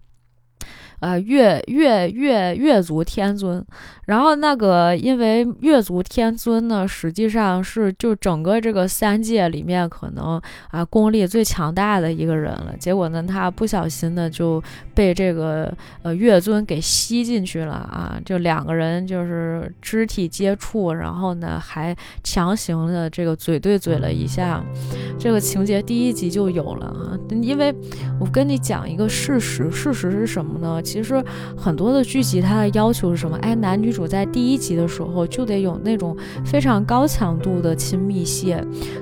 [1.01, 3.63] 呃，月月月月族天尊，
[4.05, 12.75] 然后那个因为月族天尊呢，实际上是就整个这个三界里面可能啊功力最强大的一个人了。
[12.79, 14.61] 结果呢，他不小心呢就
[14.93, 24.63] 被这个呃月尊给吸进去了啊，就两个人就是肢体接触，然后呢还强行的这个嘴对嘴了一下，
[25.17, 27.17] 这个情节第一集就有了啊。
[27.41, 27.73] 因为
[28.19, 30.79] 我跟你讲一个事实，事实是什么呢？
[30.91, 31.23] 其实
[31.56, 33.38] 很多的剧集，它的要求是什么？
[33.38, 38.54] 哎，男女主在第一集的时候就得有那种非常高强度的亲密戏。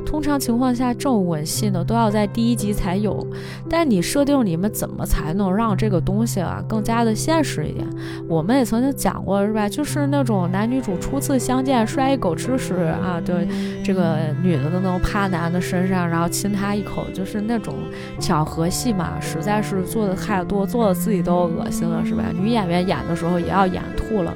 [0.05, 3.25] 通常情况下，这种吻戏呢都要在第一集才有。
[3.67, 7.87] 但你设定你们怎么才能让这个东西啊更加的现实一点？
[8.27, 9.67] 我们也曾经讲过，是吧？
[9.67, 13.47] 就是那种男女主初次相见摔一狗吃屎啊，对，
[13.83, 17.73] 这个女的都能趴男的身上，然后亲他一口，就是那种
[18.19, 21.78] 巧合戏嘛，实在是做的太多，做的自己都恶心。
[22.05, 22.25] 是吧？
[22.33, 24.33] 女演员演的时候也要演吐了，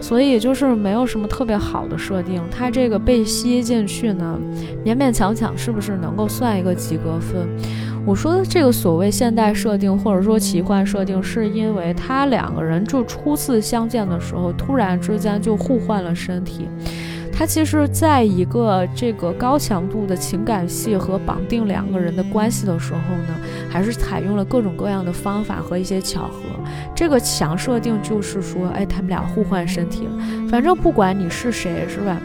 [0.00, 2.40] 所以就是没有什么特别好的设定。
[2.50, 4.38] 他这个被吸进去呢，
[4.84, 7.48] 勉勉强强是不是能够算一个及格分？
[8.06, 16.66] 我说的这个所谓现代设定或者说奇幻设定，是因为他两个人就初次相见的时候，突然之间就互换了身体。
[17.40, 23.34] 他其实在一个这个高强度的情感戏和绑定两个人的关系的时候呢，
[23.70, 26.42] 还是采用了各种各样的方法和一些巧合。
[26.94, 30.12] 这个强设定就是说，哎，他们俩互换身体了，
[30.50, 32.20] 反正不管你是谁，是吧？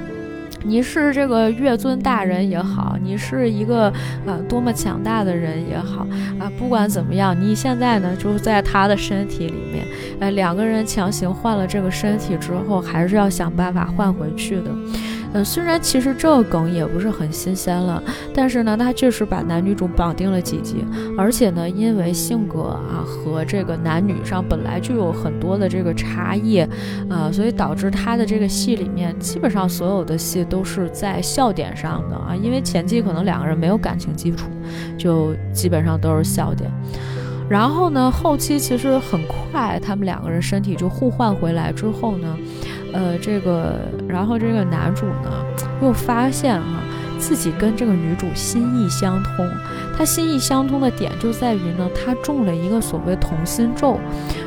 [0.67, 3.83] 你是这个月尊大人也好，你是一个
[4.25, 6.05] 啊多么强大的人也好
[6.39, 9.85] 啊，不管怎么样，你现在呢就在他的身体里面，
[10.19, 14.71] 呃，两个人强行换了这个身体之后，还是要想办法换回去的。
[15.35, 18.01] 嗯，虽然其实这个梗也不是很新鲜了，
[18.33, 20.85] 但是呢，他确实把男女主绑定了几集，
[21.17, 26.59] 而且呢，因为性格啊和这个男女上本来就有很多的这个差异，
[27.09, 34.47] 啊，所以导致他的这个戏里面基本上所有的戏都是在笑点上的啊，因为前期可能两个人没有感情基础，
[34.97, 36.71] 就基本上都是笑点。
[37.49, 42.37] 然后呢，后期其实很快，他们两个人身体就互换回来之后呢。
[42.95, 43.77] 呃，这个，
[44.07, 45.29] 然后这个男主呢，
[45.83, 46.79] 又发现哈，
[47.19, 49.45] 自己跟这个女主心意相通。
[49.97, 53.99] 他心意相通的点就在于呢，他中了一个所谓同心咒。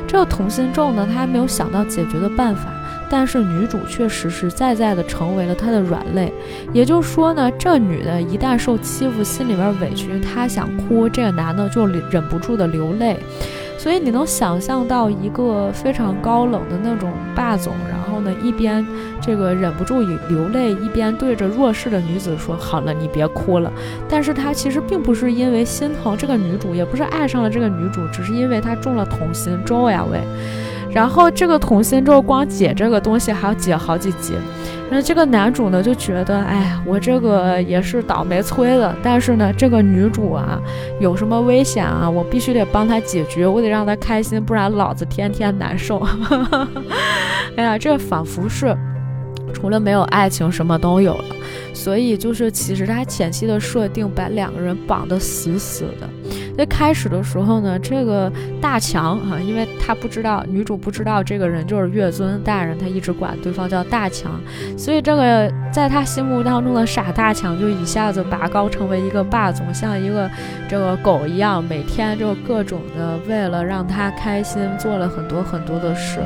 [0.07, 2.73] 这个同心咒呢，他还没有想到解决的办法，
[3.07, 6.33] 但是女主却实实在在的成为了他的软肋。
[6.73, 13.17] 也就是说呢，这女的一旦受欺负，心里边委屈，她想哭，这个男的就忍不住的流泪。
[13.79, 18.85] 所以你能想象到一个非常高冷的那种霸总，然后呢一边
[19.21, 23.71] 这个忍不住流泪，一边对着弱势的女子说：“好了，你别哭了。”
[24.09, 30.19] 但是他其实并不是因为心疼这个女主，也不是爱上了这个女主，只是因为他中了同心咒呀喂。
[30.91, 34.33] 然后这个同心咒光解这个东西还要解好几集。
[34.91, 40.59] 那这个男主呢就觉得，哎，我这个也是倒霉催的，但是呢，这个女主啊，
[40.99, 46.05] 有什么危险啊，我必须得帮她解决，我得让她开心，不然老子天天难受。
[47.55, 48.75] 哎呀，这仿佛是
[49.53, 51.35] 除了没有爱情，什么都有了。
[51.73, 56.09] 所以就是其实他前期的设定把两个人绑得死死的。
[56.57, 64.41] 最开始的时候呢，这个大强啊，因为他不知道女主不知道这个人就是月尊大人，他一直管对方叫大强，
[64.77, 70.29] 所以这个在他心目当中的傻大强就一下子拔高成为一个霸总，像一个
[70.67, 76.19] 这个狗一样，每天就各种的为了让他开心做了很多很多的事。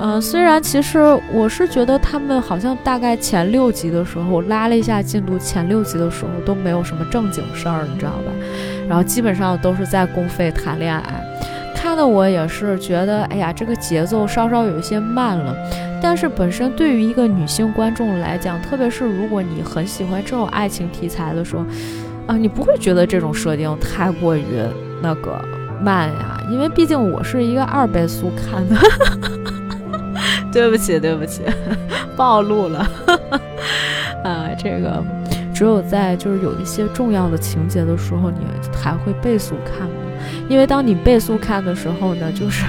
[0.00, 0.98] 嗯，虽然其实
[1.32, 8.32] 我是觉得他们好像大概前六集的时候，我拉了一下进度，前六集的时候都没有什么正经事儿，你知道吧？
[8.88, 11.20] 然后基本上都是在公费谈恋爱，
[11.74, 15.52] 看的我也是觉得，哎呀，这个节奏稍稍有一些慢了。
[16.00, 21.64] 但是本身对于一个女性观众来讲，特别是如果你很喜欢这种爱情题材的时候，
[22.28, 24.44] 啊，你不会觉得这种设定太过于
[25.02, 25.44] 那个
[25.82, 26.40] 慢呀？
[26.52, 28.76] 因为毕竟我是一个二倍速看的。
[30.52, 31.42] 对不起，对不起，
[32.16, 32.78] 暴露了。
[34.24, 35.02] 啊，这个
[35.54, 38.38] 只有在就是有一些重要的情节的时候，你
[38.76, 39.94] 还会倍速看吗。
[40.48, 42.64] 因为当你倍速看的时候呢，就是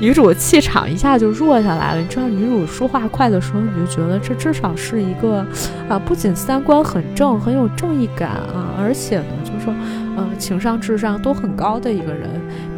[0.00, 2.00] 女主气场一下就弱下来了。
[2.00, 5.46] 你知道，女主说话快的时候，你就觉得这至少是一个
[5.88, 9.72] 啊，不仅三观很正，很有正义感啊，而且呢，就是说。
[10.16, 12.28] 嗯，情商、智商都很高的一个人，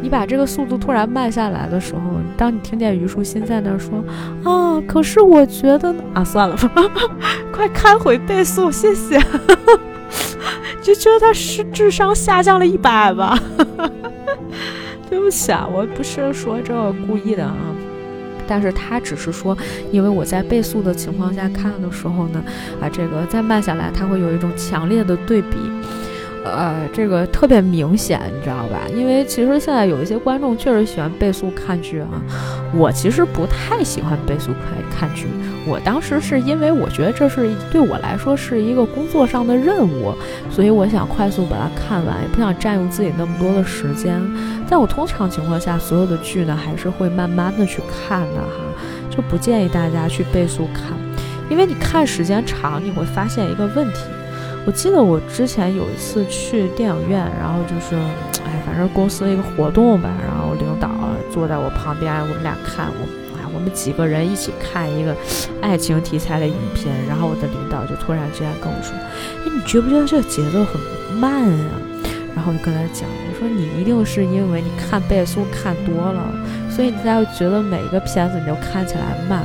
[0.01, 2.01] 你把这个速度突然慢下来的时候，
[2.35, 4.03] 当你听见虞书欣在那儿说
[4.43, 6.83] 啊，可是我觉得啊，算了吧，
[7.51, 9.17] 快开回倍速，谢谢，
[10.83, 13.39] 就觉得他是智商下降了一百吧？
[15.09, 17.55] 对不起啊，我不是说这故意的啊，
[18.47, 19.57] 但是他只是说，
[19.91, 22.43] 因为我在倍速的情况下看的时候呢，
[22.81, 25.57] 啊，这个再慢下来，他会有一种强烈的对比。
[26.45, 28.81] 呃，这个特别明显，你知道吧？
[28.93, 32.21] 因为其实现在有一些观众确实喜欢倍速看剧啊，
[32.73, 35.27] 我其实不太喜欢倍速看看剧。
[35.67, 40.13] 我当时是因为我觉得这是对我来说是一个工作上的任务，
[40.49, 44.19] 所以我想快速把它看完，也不想占用自己那么多的时间。
[44.65, 48.55] 在我通常情况下，所有的剧呢还是会慢慢的去看的哈，
[49.09, 50.97] 就不建议大家去倍速看，
[51.49, 53.99] 因为你看时间长，你会发现一个问题。
[54.69, 57.95] 我记得我之前有一次去电影院，然后就是，
[58.45, 60.91] 哎，反正公司一个活动吧，然后领导
[61.31, 65.15] 坐在我旁边，我们俩看，我，哎，我们几个人一起看一个
[65.59, 68.95] 爱情题材的影片，然后我的领导就突然之间跟我说，
[69.43, 70.79] 哎，你觉不觉得这个节奏很
[71.17, 71.81] 慢啊？
[72.35, 76.31] 然后我就跟他讲，我说你一定是因为你看倍速看多了，
[76.69, 79.43] 所以你才会觉得每一个片子你都看起来慢。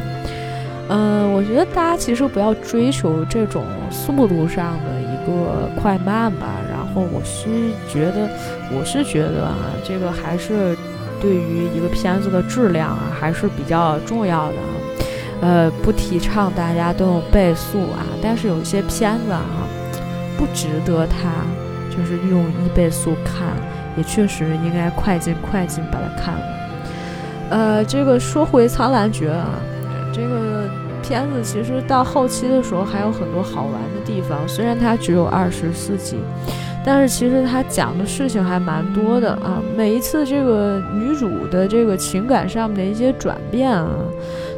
[0.91, 6.47] 嗯，我觉得大家其实不要追求这种速度上的一个快慢吧。
[6.71, 8.29] 然后我是觉得，
[8.71, 10.77] 我是觉得啊，这个还是
[11.21, 14.55] 对于一个片子的质量啊还是比较重要的。
[15.41, 19.45] 呃，不提倡大家都用倍速啊，但是有些片子啊，
[20.39, 21.29] 不值得它
[21.91, 23.49] 就是用一倍速看，
[23.97, 26.41] 也确实应该快进快进把它看了。
[27.51, 29.51] 呃，这个说回《苍兰诀》啊，
[30.13, 30.69] 这个
[31.07, 36.17] 片子其实到后期的时候还有很多好玩的地方，虽然它只有二十四集。
[36.87, 43.89] 但是其实它讲的事情还蛮多的啊，每一次这个女主的这个情感上面的一些转变啊，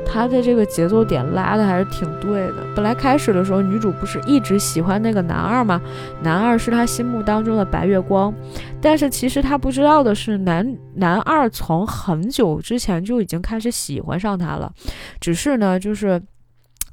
[0.04, 2.54] 她的这个节奏点拉的还是挺对的。
[2.74, 5.80] 本来开始的时候，女主不是一直喜欢那个男二吗？
[6.24, 8.34] 男二是她心目当中的白月光，
[8.80, 14.72] 但是其实她不知道的是，男男二从很久之前就已经开始喜欢上她了，
[15.20, 16.20] 只是呢，就是。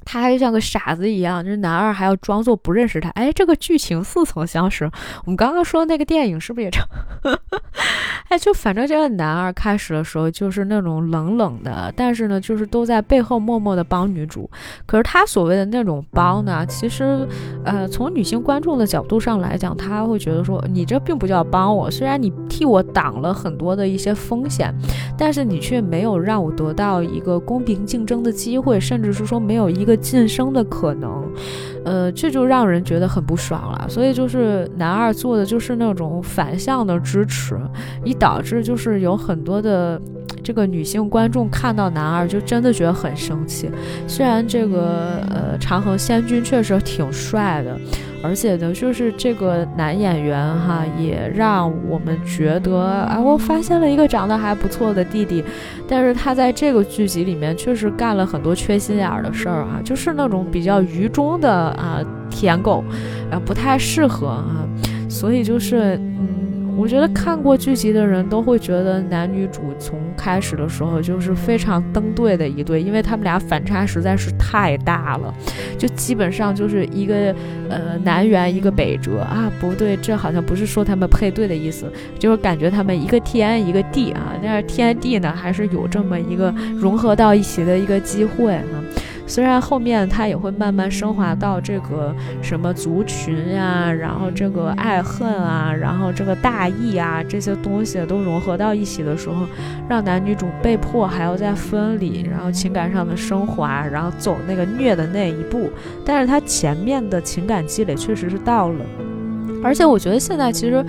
[0.04, 3.08] 他还像个傻子一样，就是男二还要装作不认识他。
[3.10, 4.84] 哎，这个剧情似曾相识。
[5.24, 6.80] 我们刚刚说那个电影是不是也这？
[8.28, 14.48] 哎，就反正这个男二开始的时候就是那种冷冷的，但是呢，就是都在背后默默的帮女主。
[14.86, 17.26] 可是他所谓的那种帮呢，其实，
[17.64, 21.90] 呃，从女性观众的角度上来讲，他会觉得说，你这并不叫帮我。
[21.90, 24.74] 虽然你替我挡了很多的一些风险，
[25.18, 29.93] 但是你却没有让我得到一个公平竞争的机会，甚至是说没有一个。
[29.96, 31.24] 晋升的可能，
[31.84, 33.86] 呃，这就让人觉得很不爽了。
[33.88, 37.58] 所以就是男二做的就是那种反向的支持，
[38.04, 40.00] 以导致就是有很多的
[40.42, 43.70] 这个女性观众看到男二就真的觉得很生气。
[44.06, 47.78] 虽然这个呃长恒仙君确实挺帅的。
[48.26, 55.44] 而且呢，就是这个男演员哈，也让我们觉得，啊，我发现了一个长得还不错的弟弟，
[55.86, 62.00] 但是他在这个剧集里面确实干了很多缺心眼儿的事儿啊，就是那种比较愚忠的啊
[62.30, 62.84] 舔狗，
[63.30, 64.66] 啊不太适合啊，
[65.08, 66.28] 所以就是，嗯。
[66.76, 75.32] 我觉得看过剧集的人都会觉得男女主从开始的时候就是非常登对的一对，因为他们俩反差实在是太大了，
[75.78, 77.32] 就基本上就是一个
[77.68, 81.86] 呃南辕一个北辙啊，不对，这好像不是说他们配对的意思，
[82.18, 88.64] 就是感觉他们一个天一个地啊，但是天地呢还是有这么一个融合到一起的一个机会啊。
[89.26, 99.46] 虽然后面它也会慢慢升华到这个什么族群呀，然后这个爱恨啊，然后这个大义啊，这些东西都融合到一起的时候，
[99.88, 105.70] 让男女主被迫还要再分离，然后情感上的升华，然后走那个虐的那一步。
[106.04, 108.84] 但是他前面的情感积累确实是到了，
[109.62, 110.84] 而且我觉得现在其实。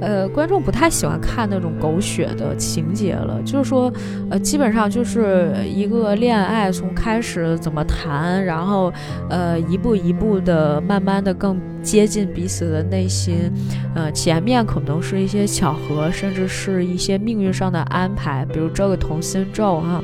[0.00, 3.92] 呃，观众不太喜欢看那种狗血的情节了，就是说，
[4.30, 8.90] 呃，基本上就是一个恋爱从开始怎么谈，然后，
[9.28, 13.52] 呃，一步一步的，慢慢的更接近彼此的内心，
[13.94, 20.02] 呃，前面可能是一些巧合，甚至是一些命运上的安排，比如这个同心咒哈，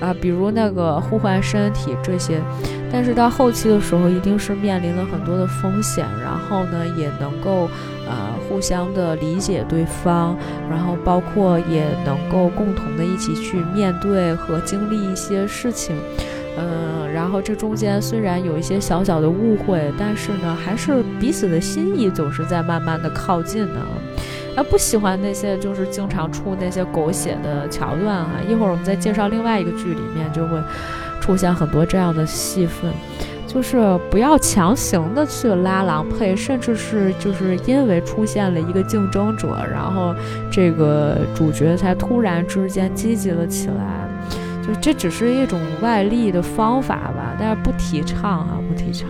[0.00, 2.40] 啊，比如那个互换身体这些，
[2.92, 7.68] 但是到后期的时候，一定是面临了很多的风险，然后呢，也能够。
[8.50, 10.36] 互相的理解对方，
[10.68, 15.96] 然后包括也能够共同的一起去面对和经历一些事情，
[16.58, 23.80] 嗯，然后这中间虽然有一些小小的误会，但是呢，还是彼此的心意总是在慢慢的靠近呢。
[24.56, 28.32] 啊，不喜欢那些就是经常出那些狗血的桥段啊。
[28.48, 30.58] 一会儿我们再介绍另外一个剧里面就会
[31.20, 32.90] 出现很多这样的戏份。
[33.52, 40.14] 就是不要强行的去拉郎配，甚至是就是因为出现了一个竞争者，然后
[40.52, 44.08] 这个主角才突然之间积极了起来，
[44.64, 49.08] 就这只是一种外力的方法吧，但是不提倡啊，不提倡。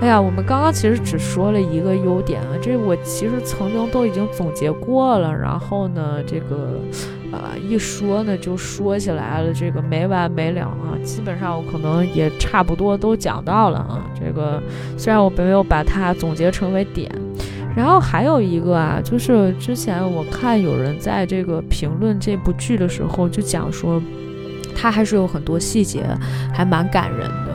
[0.00, 6.78] 哎呀，我们刚刚其实只说了一个优点啊，这我其实曾经都已经总结过了，然后呢，这个。
[7.34, 10.96] 啊，一说呢就说起来了，这个没完没了啊！
[11.02, 14.04] 基本上我可能也差不多都讲到了啊。
[14.18, 14.62] 这个
[14.96, 17.10] 虽然我没有把它总结成为点，
[17.76, 24.00] 然后还有一个啊，就是之前我看有人在这个评论这部剧的时候就讲说，
[24.74, 26.04] 它还是有很多细节
[26.52, 27.53] 还蛮感人的，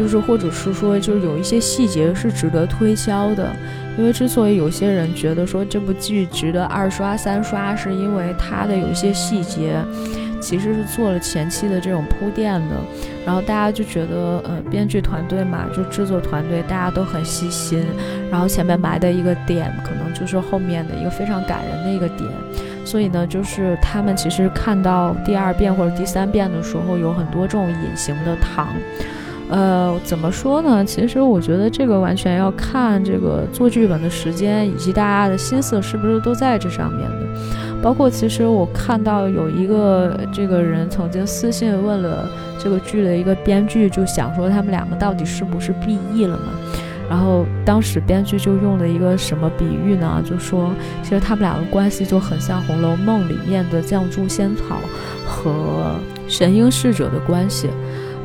[0.00, 3.52] 就是或者是说就是有一些细节是值得推销的。
[3.98, 9.74] 因为之所以有些人觉得说这部剧值得二刷三刷，是因为它的有一些细节
[10.40, 12.76] 其实是做了前期的这种铺垫的，
[13.26, 17.84] 然后大家就觉得，呃，编剧团队嘛，就制作团队大家都很细心，
[18.30, 22.26] 然后前面埋的一个点，可能就是后面的一个非常感人的一个点，
[22.86, 28.68] 所以呢，就是他们其实看到第二遍或者第三遍的时候，有很多这种隐形的糖。
[29.50, 30.84] 呃，怎么说呢？
[30.84, 37.26] 其实我觉得这个完全要看这个做剧本的时间以及大家的心思是不是都在这上面的。
[37.82, 42.28] 包括其实我看到有一个这个人曾经私信问了
[42.58, 46.52] 这个剧的一个编剧，就想说他们两个到底是不是 BE 了嘛？
[47.08, 50.22] 然后当时编剧就用了一个什么比喻呢？
[50.24, 50.70] 就说
[51.02, 54.76] 其实他们俩的关系就很像《红楼梦》里面的绛珠仙草
[55.26, 55.96] 和
[56.28, 57.68] 神瑛侍者的关系。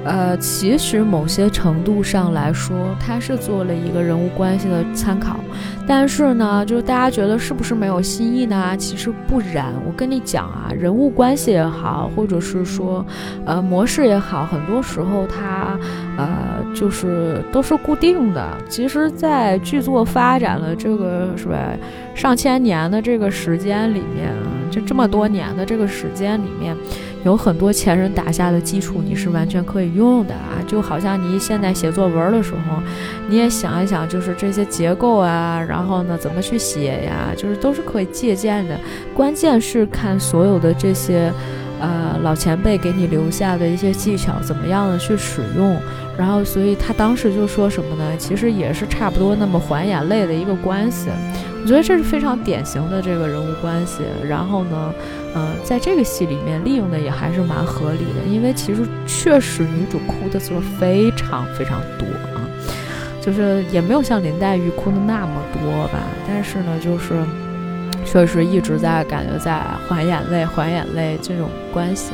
[0.06, 5.40] 呃，其实某些程度上来说，他是做了一个人物关系的参考，
[5.88, 8.78] 但是呢，就是大家觉得是不是没有新意呢？
[8.78, 9.74] 其实不然。
[9.84, 13.04] 我跟你讲啊，人物关系也好，或者是说，
[13.46, 15.76] 呃，模式也好，很多时候它，
[16.18, 18.48] 呃，就是都是固定的。
[18.70, 21.58] 其实，在剧作发展了这个是吧，
[22.14, 24.32] 上千年的这个时间里面，
[24.70, 26.78] 就这么多年的这个时间里面。
[27.26, 30.62] 有很多前人打下的基础，你是完全可以用的啊！
[30.68, 32.80] 就好像你现在写作文的时候，
[33.28, 38.80] 你也想一想，就是这些结构啊，然后呢，怎么去写呀，就是都是可以借鉴的。
[39.16, 41.34] 关键是看所有的这些，
[41.80, 45.76] 呃，老前辈给你留下的一些技巧，怎么样的去使用。
[46.18, 48.16] 然后，所以他当时就说什么呢？
[48.18, 51.10] 其实也是差不多那么还眼泪的一个关系。
[51.62, 54.04] 我觉得这是非常典型的这个人物关系。
[54.28, 54.94] 然后呢，
[55.34, 62.48] 呃，在这个戏里面利用的也还是蛮合理的，因为其实确实女主哭的次数非常非常多啊，
[63.20, 66.00] 就是也没有像林黛玉哭的那么多吧。
[66.28, 67.26] 但是呢，就是
[68.06, 69.60] 确实一直在感觉在
[69.90, 72.12] 还眼泪、还眼泪这种关系。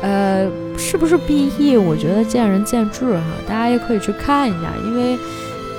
[0.00, 0.48] 呃，
[0.82, 1.78] 是不是 BE？
[1.78, 5.18] 我觉得见仁见智哈，大家也可以去看一下，因为，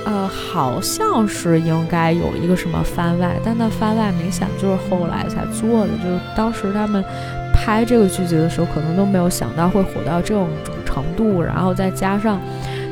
[0.06, 6.04] 呃，好像是应该有一个什么番外，但那番外明显就是后来才做的，就
[6.36, 7.04] 当时他们
[7.52, 10.48] 拍这个剧集的时候，可能都没有想到会火到这种
[10.86, 12.40] 程度，然后再加上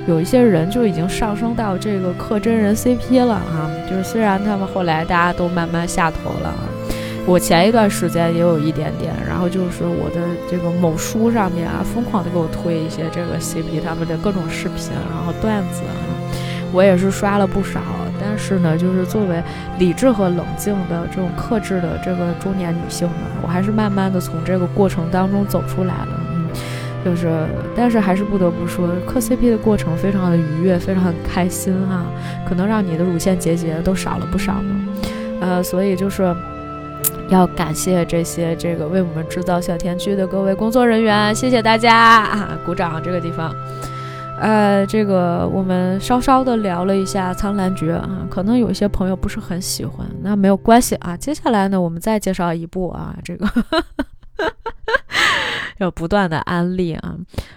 [0.06, 6.54] 有一些人就已经上升到这个磕真人 CP 了啊，就是虽然他们后来大家都慢慢下头了。
[7.30, 10.20] 我前一段时间也有一点点，然后就是我的
[10.50, 15.94] 这个某书上面啊，疯狂的给我推一些这个 CP 他们的各种视频，然后段子啊，
[16.72, 17.80] 我也是刷了不少。
[18.20, 19.40] 但是呢，就是作为
[19.78, 26.20] 理智和冷静的这种克制的这个中年女性呢，我还是慢慢的从这个过程当中走出来了。
[26.34, 26.48] 嗯，
[27.04, 32.04] 就是，但是还是不得不说，磕 CP 的过程非常的愉悦，非常开心哈，
[32.44, 34.74] 可能让你的乳腺结节都少了不少呢。
[35.40, 36.34] 呃，所以就是。
[37.30, 42.58] 要感谢这些这个为我们制造小甜剧的各位工作人员，谢谢大家啊！
[42.66, 43.54] 鼓掌这个地方。
[44.40, 51.16] 呃，这个我们稍稍的聊了一下《苍兰诀》啊，可能有一些朋友不是很喜欢，那没有关系啊。
[51.16, 53.46] 接下来呢，我们再介绍一部啊，这个
[55.80, 57.16] 要不断的安利啊。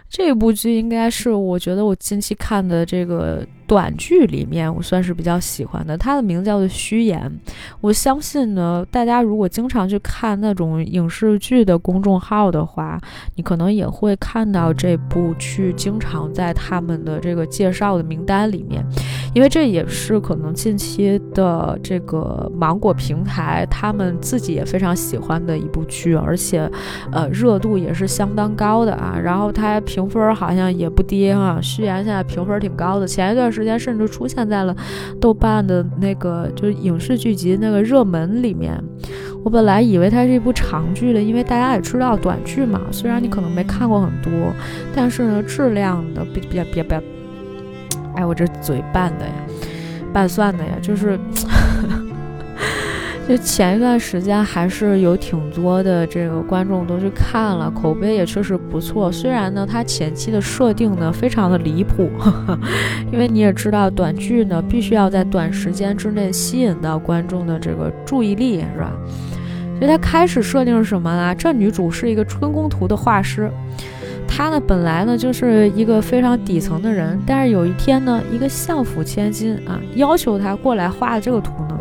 [0.09, 3.45] 这部剧应该是我觉得我近期看的这个。
[3.65, 5.97] 短剧里面，我算是比较喜欢的。
[5.97, 7.31] 它的名字叫做《虚言》。
[7.79, 12.99] 我相信呢，大家如果经常去看那种影视剧的公众号的话，
[13.35, 18.85] 你可能也会看到这部剧经常在他们的这个介绍的名单里面，
[19.33, 26.69] 因为这也是可能近期的这个芒果平台他们自己也非常喜欢的一部剧，而且
[27.11, 29.17] 呃热度也是相当高的啊。
[29.23, 33.07] 然后它评分好像也不低啊，《虚言》现在评分挺高的。
[33.07, 33.53] 前一段。
[33.53, 34.75] 时间甚至出现在了
[35.21, 38.75] 豆瓣的那个就是影视剧集那个热门里面。
[39.43, 44.31] 我本来以为它是一部长剧的，因为大家也知道短剧嘛，虽然你可能没看过很多，
[44.95, 46.95] 但是呢，质量的比比比比，
[48.15, 49.33] 哎，我这嘴拌的呀，
[50.13, 51.19] 拌蒜的呀，就是。
[53.25, 59.09] 就前一段时间还是有挺多的这个观众都去看了，口碑也确实不错。
[59.09, 62.11] 虽然呢，它前期的设定呢非常的离谱，
[63.13, 68.91] 因为你也知道，短剧呢必须要在短时间之内吸引到观众的这个注意力，是吧？
[69.79, 71.33] 所以它开始设定是什么呢？
[71.33, 73.49] 这女主是一个春宫图的画师，
[74.35, 81.79] 他呢本来呢就是一个非常底层的人，但是有一天呢，一个相府千金啊要求他过来画的这个图呢。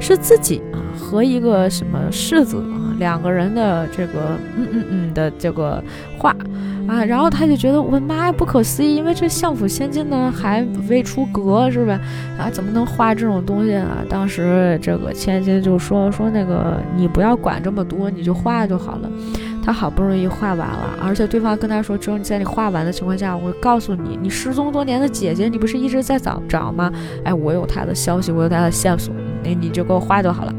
[0.00, 5.82] 是自己啊和一个什么世子啊两个人的这个嗯嗯嗯的这个
[6.18, 6.34] 画
[6.86, 11.98] 啊，然后他就觉得我妈呀不可思议，因为这相府千金呢还未出阁是吧？
[12.38, 14.04] 啊怎么能画这种东西啊？
[14.06, 19.08] 当时这个千金就说说那个你不要管这么多，你就画就好了。
[19.64, 26.92] 他好不容易画完了，而且对方跟他说，只有你在你画完的情况下，我会告诉你，你失踪多年的姐姐，你不是一直在找找吗？
[27.24, 29.14] 哎，我有她的消息，我有她的线索。
[29.42, 30.52] 那你就给我画就好了。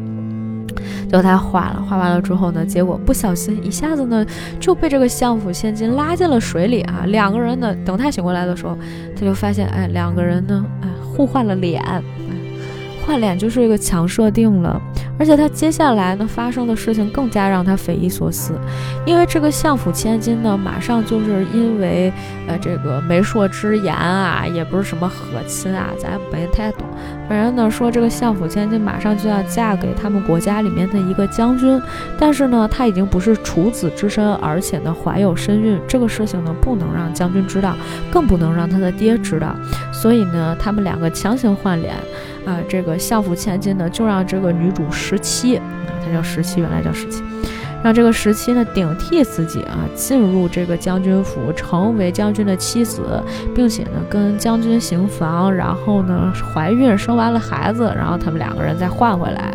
[1.06, 4.26] 结果他画了，画完了之后呢，结果不小心一下子呢
[4.60, 7.04] 就被这个相府千金拉进了水里啊！
[7.06, 8.76] 两个人呢，等他醒过来的时候，
[9.16, 11.82] 他就发现，哎，两个人呢，哎，互换了脸，
[13.06, 14.82] 换脸就是一个强设定了。
[15.18, 18.52] 而且他接下来呢发生的事情更加让他匪夷所思，
[19.06, 22.12] 因为这个相府千金呢，马上就是因为
[22.48, 26.86] 呃这个媒妁之言啊，也不是什么和亲啊，咱也没太懂。
[27.30, 31.82] 反正呢说这个相府千金马上就要嫁给他们国家里面的一个将军，
[32.20, 37.74] 但是呢她已经不是处子之身，而且呢怀有身孕，这个事情呢不能让将军知道，
[38.12, 39.56] 更不能让他的爹知道，
[40.06, 41.96] 所以呢他们两个强行换脸。
[42.46, 45.64] 啊，这个相府千金呢，就让这个女主十七啊，
[46.06, 47.24] 她叫十七，原来叫十七，
[47.84, 53.02] 让这个十七呢顶替自己啊，进入这个将军府，成为将军的妻子，
[53.56, 59.52] 并且呢跟将军行房，然后呢怀孕生完了孩子，然后他们两个人再换回来。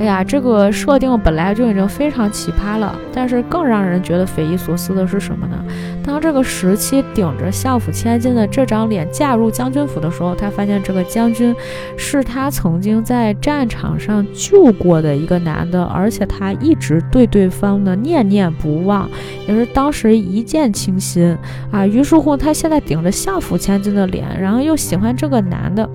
[0.00, 5.62] 哎呀，这个设定本来就已经非常奇葩了，但是更让人觉得匪夷所思的是什么呢？
[6.06, 11.52] 当这个十七顶着相府千金的这张脸嫁入将军府的时候，他发现这个将军
[11.96, 19.10] 是他曾经在战场上救过的一个男的，而且他一直对对方呢念念不忘，
[19.48, 21.36] 也是当时一见倾心
[21.72, 21.84] 啊。
[21.84, 25.88] 于是乎，他现在顶着相府千金的脸，然后又喜欢这个男的，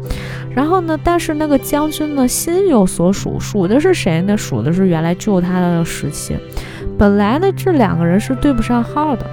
[0.54, 4.02] 然后呢，但是那个将军呢心有所属，属的是。
[4.02, 4.36] 谁呢？
[4.36, 6.36] 数的是原来救他的时期。
[6.98, 9.24] 本来呢，这两个人是对不上号的。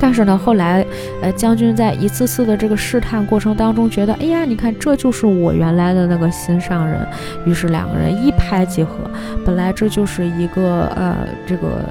[0.00, 0.84] 但是呢，后来，
[1.22, 7.06] 呃，将军在一次次的这个试探过程当中，觉得，哎呀，你看，这就是我原来的那个心上人。
[7.44, 8.90] 于是两个人一拍即合。
[9.44, 11.16] 本来这就是一个，呃，
[11.46, 11.84] 这个，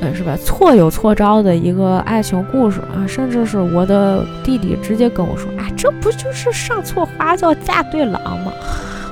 [0.00, 0.36] 呃，是吧？
[0.36, 3.06] 错有错招的一个爱情故事啊。
[3.06, 8.52] 甚至是我的弟弟直接跟我说，啊，这不就是上错花轿嫁对郎吗？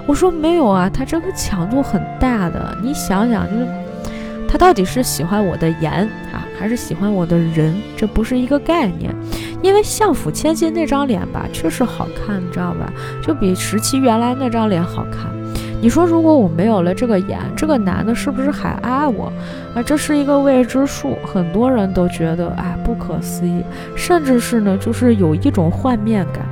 [0.07, 2.77] 我说没有啊，他这个强度很大的。
[2.81, 3.67] 你想想，就是
[4.49, 5.93] 他到底是喜欢我的颜
[6.33, 7.75] 啊，还是喜欢我的人？
[7.97, 9.15] 这不是一个概念。
[9.63, 12.93] 因为相府千金那张脸吧，确实好看，你知道吧？
[13.23, 15.36] 就比十七原来那张脸好看。
[15.81, 19.33] 你说，如果我没有了这个颜，这个男的是不是还爱我？
[19.75, 21.17] 啊，这是一个未知数。
[21.25, 23.63] 很多人都觉得，哎，不可思议，
[23.95, 26.45] 甚至是呢，就是有一种幻灭感。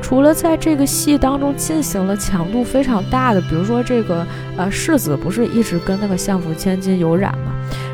[0.00, 4.26] 除了在这个戏当中进行了强度非常大的，比如说这个
[4.56, 7.52] 呃世子不是一直跟那个相府千金有染吗？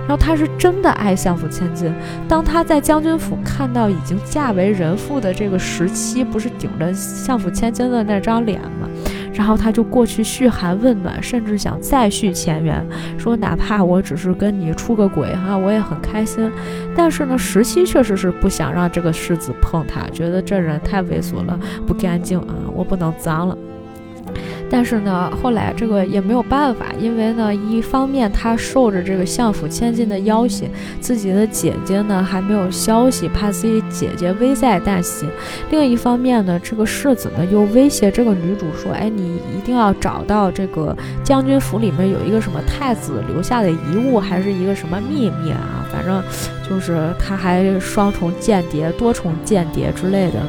[0.09, 1.93] 然后他是真的爱相府千金。
[2.29, 8.61] 当他在将军府看到已经嫁为人妇的这个十七，不是顶着相府千金的那张脸？
[9.37, 12.85] 然后他就过去嘘寒问暖，甚至想再续前缘，
[13.19, 16.51] 说哪怕我只是跟你出个轨哈，我也很开心。
[16.97, 23.57] 但是呢，十七确实是不想让这个世子碰他，觉得这人太猥琐了，不干净啊，我不能脏了。
[24.69, 30.69] 但是呢，后来这个也没有办法，因为呢，一方面他受着这个相府千金的要挟，
[31.01, 35.27] 自己的姐姐呢还没有消息，怕自己姐姐危在旦夕；
[35.71, 45.87] 另一方面呢，这个世子呢又威胁这个女主说：“哎，你一定要找到这个将军府里面有一个什么太子留下的遗物，还是一个什么秘密啊？
[45.93, 46.23] 反正
[46.69, 50.41] 就是他还双重间谍、多重间谍之类的。”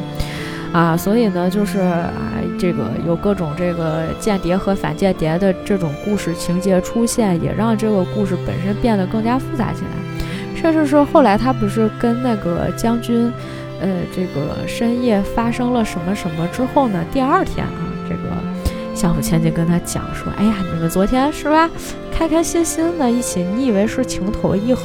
[0.77, 2.13] 啊，所以呢，就是啊，
[2.59, 9.89] 这个有各种这个间谍和反间谍的这种故事情节出现，也让这个故事本身变得更加复杂起来。
[10.55, 13.33] 甚至说后来他不是跟那个将军，
[13.81, 17.03] 呃，这个深夜发生了什么什么之后呢？
[17.11, 18.56] 第二天啊，这个。
[18.97, 21.69] 相府千金跟他讲说：“哎呀，你们昨天是吧，
[22.11, 24.81] 开开心心的一起，你以为是情投意合，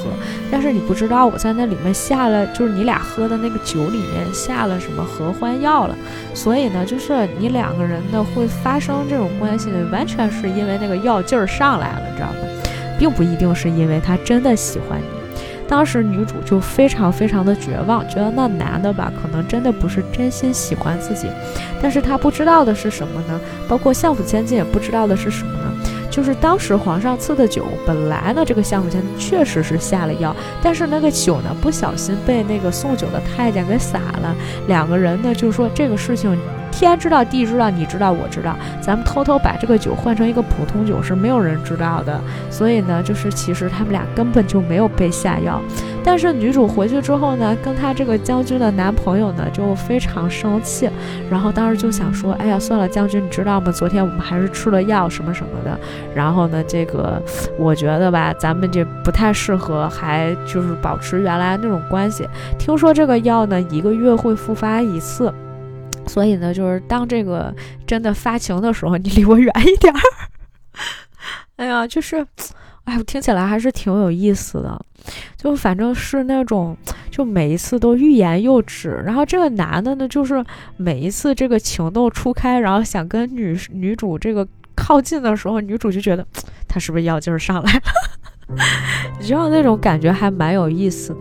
[0.51, 5.97] 但是你不知道我在那里面下了，就是你俩喝的那个酒里面下了什么合欢药了。
[6.35, 12.35] 所以呢，就是你两个人呢会发生这种关系，完全是因为那个药劲儿上来了，你知道吗？
[12.99, 15.07] 并不一定是因为他真的喜欢你。”
[15.73, 21.27] 当时女主就非常非常的绝望，觉得那男的吧，可能真的不是真心喜欢自己。
[21.81, 23.41] 但是她不知道的是什么呢？
[23.67, 25.73] 包括相府千金也不知道的是什么呢？
[26.11, 34.37] 就是当时皇上赐的酒，本来呢这个相府千金确实是下了药，但是那个酒呢不小心被那个送酒的太监给洒了。
[34.69, 36.39] 两个人呢就是说这个事情。
[36.73, 42.21] 天知道，地知道，你知道，我知道，咱们偷偷把这个酒换成一个普通酒是没有人知道的。
[42.51, 45.61] 所以呢，就是其实他们俩根本就没有被下药。
[46.05, 50.91] 但是女主回去之后呢，跟她这个将军的男朋友呢就非常生气，
[51.31, 53.71] 然后当时就想说，哎呀，算了，将军，你知道吗？
[53.71, 55.79] 昨天我们还是吃了药什么什么的。
[56.13, 57.23] 然后呢，这个
[57.57, 62.27] 我觉得吧，咱们这不太适合，还就是保持原来那种关系。
[62.59, 65.33] 听说这个药呢，一个月会复发一次。
[66.13, 67.55] 所以呢，就是当这个
[67.87, 70.01] 真的发情的时候，你离我远一点儿。
[71.57, 72.17] 哎呀，就是，
[72.85, 74.79] 哎，我听起来还是挺有意思的。
[75.39, 76.77] 就反正是那种，
[77.11, 79.03] 就每一次都欲言又止。
[79.07, 80.45] 然后这个男的呢，就是
[80.77, 84.47] 每一次这个情窦初开，然后想跟女女主这个。
[84.75, 86.27] 靠近的时候，女主就觉得
[86.67, 87.81] 他是不是药劲儿上来了？
[89.19, 91.21] 你知道那种感觉还蛮有意思的，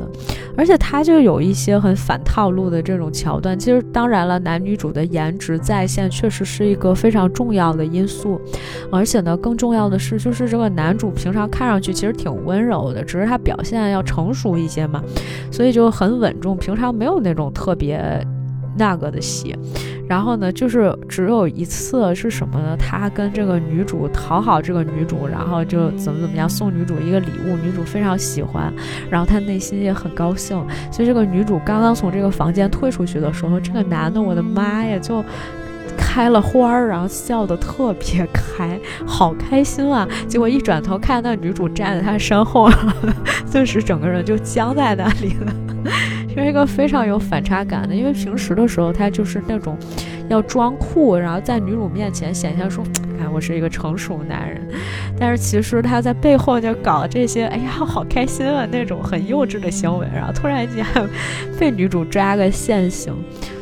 [0.58, 3.58] 而且他就有一些很反套路的这种桥段。
[3.58, 8.42] 其实当然了，男女主的颜值在线确实是一个非常重要的因素，
[8.92, 15.02] 而且呢，更重要的是，就是这个男主平常看上去其实挺温柔的，只是他表现要成熟一些嘛，
[15.52, 16.58] 所以就很稳重。
[16.58, 18.26] 平常没有那种特别。
[18.78, 19.56] 那个的戏，
[20.08, 22.76] 然后呢，就是只有一次是什么呢？
[22.78, 28.74] 他跟这个女主讨好这个女主，然后就怎么怎么样送女主一个礼物，女主非常喜欢，
[29.10, 30.58] 然后他内心也很高兴。
[30.92, 35.24] 所以这个女主刚刚从这个房间退出去的时候，这个男的，我的妈呀，就
[35.98, 40.08] 开了花儿，然后笑得特别开，好开心啊！
[40.28, 42.70] 结果一转头看那女主站在他身后，
[43.52, 45.54] 顿 时整个人就僵在那里了。
[46.34, 49.78] 是一个非常有反差感的，因为平时的时候他就是那种
[50.30, 52.84] 要装酷，然后在女主面前显现出，
[53.20, 54.62] 看我是一个成熟男人，
[55.20, 60.86] 但是其实他在背后就搞这些，哎呀，好开心啊那种很幼稚的行为，然后突然间
[61.60, 63.14] 被女主抓个现行。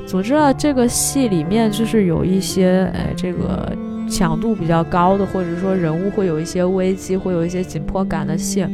[0.05, 3.71] 总之啊，这个戏里面就是有一些，哎，这个。
[4.11, 8.65] 强度比较高的，或者说人物会有一些危机，会有一些紧迫感的戏。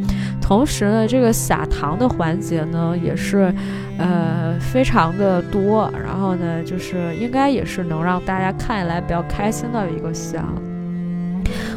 [0.48, 3.52] 同时呢，这个撒糖的环节呢，也是，
[3.98, 5.92] 呃，非常的多。
[6.06, 10.46] 然后呢，就是应该也是能让大家看起来比较开心的一个戏啊。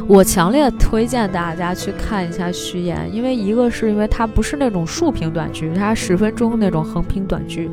[0.09, 7.69] 我强烈推荐大家去看一下《虚言》，因为一个是因为它不是那种竖屏短剧，它十分钟那种横屏短剧；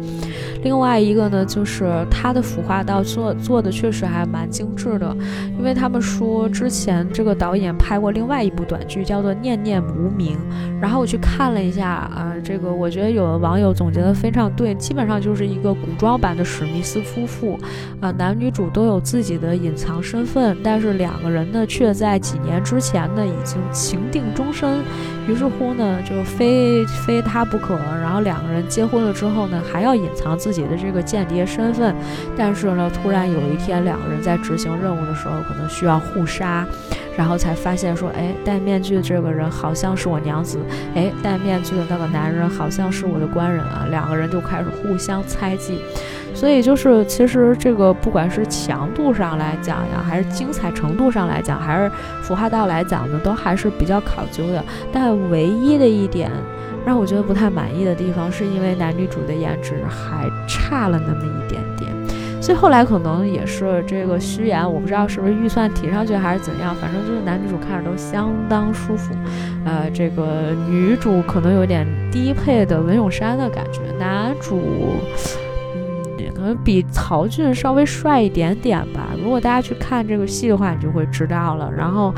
[0.63, 5.17] 另外一个呢，就是它的服化道做做的确实还蛮精致的。
[5.59, 10.37] 因为他们说之前这个导演拍过另外一部短剧，叫做《念念无名》，
[10.79, 17.59] 然后我去看了一下啊，这个我觉得有的网友总结的非常对，基本上就是一个古装版的史密斯夫妇，
[17.99, 22.21] 啊，男女主都有自己的隐藏身份，但是两个人呢却在。
[22.27, 24.83] 几年之前呢，已经情定终身，
[25.29, 27.77] 于是乎呢，就非非他不可。
[28.03, 31.95] 然后两个人结婚了之后呢，还要隐藏自己的这个间谍身份。
[32.37, 36.67] 但是呢，突然有一天，两个人在执行任务的时候，可能需要互杀，
[37.17, 40.59] 然后才发现说，哎，戴面具的这个人好像是我娘子，
[40.95, 43.87] 哎，戴面具的那个男人好像是我的官人啊。
[43.91, 45.81] 两个人就开始互相猜忌。
[46.35, 51.91] 所以就是，其实这个不管是强度上来讲呀，还是精彩程度上来讲，还是
[52.23, 54.63] 服化道来讲呢，都还是比较考究的。
[54.93, 56.31] 但唯一的一点
[56.85, 61.86] 让我觉得不太满意的地方，是因为男女主的颜值还差了那么一点点。
[62.47, 69.13] 所以后来可能也是这个虚言，我不知道是不是预算提上去还是怎样，反正就是男女主看着都相当舒服。
[69.65, 74.61] 呃，这个女主可能有点低配的文咏珊的感觉，男主。
[76.33, 79.09] 可能比曹骏稍微帅一点点吧。
[79.21, 81.69] 如果大家去看这个戏的话，你就会知道了。
[81.77, 82.15] 然后，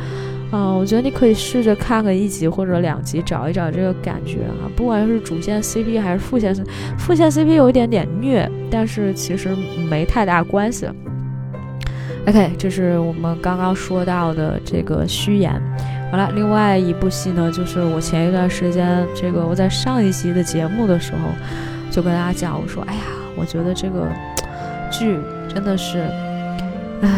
[0.51, 4.65] 嗯，我觉得你可以试着看个一集或者两集，找一找这个感觉啊。
[4.77, 6.67] 不管是主线 CP 还是副线 CP，
[6.99, 9.55] 副线 CP 有一点点虐，但是其实
[9.91, 10.89] 没太大关系。
[12.27, 15.53] OK，这是我们刚刚说到的这个虚言。
[16.11, 21.29] 好了，另外一部戏呢，就是我前一段时间这个我在上一期的节目的时候
[21.91, 23.01] 就跟大家讲，我说，哎呀。
[23.41, 24.09] 我觉得这个
[24.91, 26.03] 剧真的是，
[27.03, 27.09] 唉，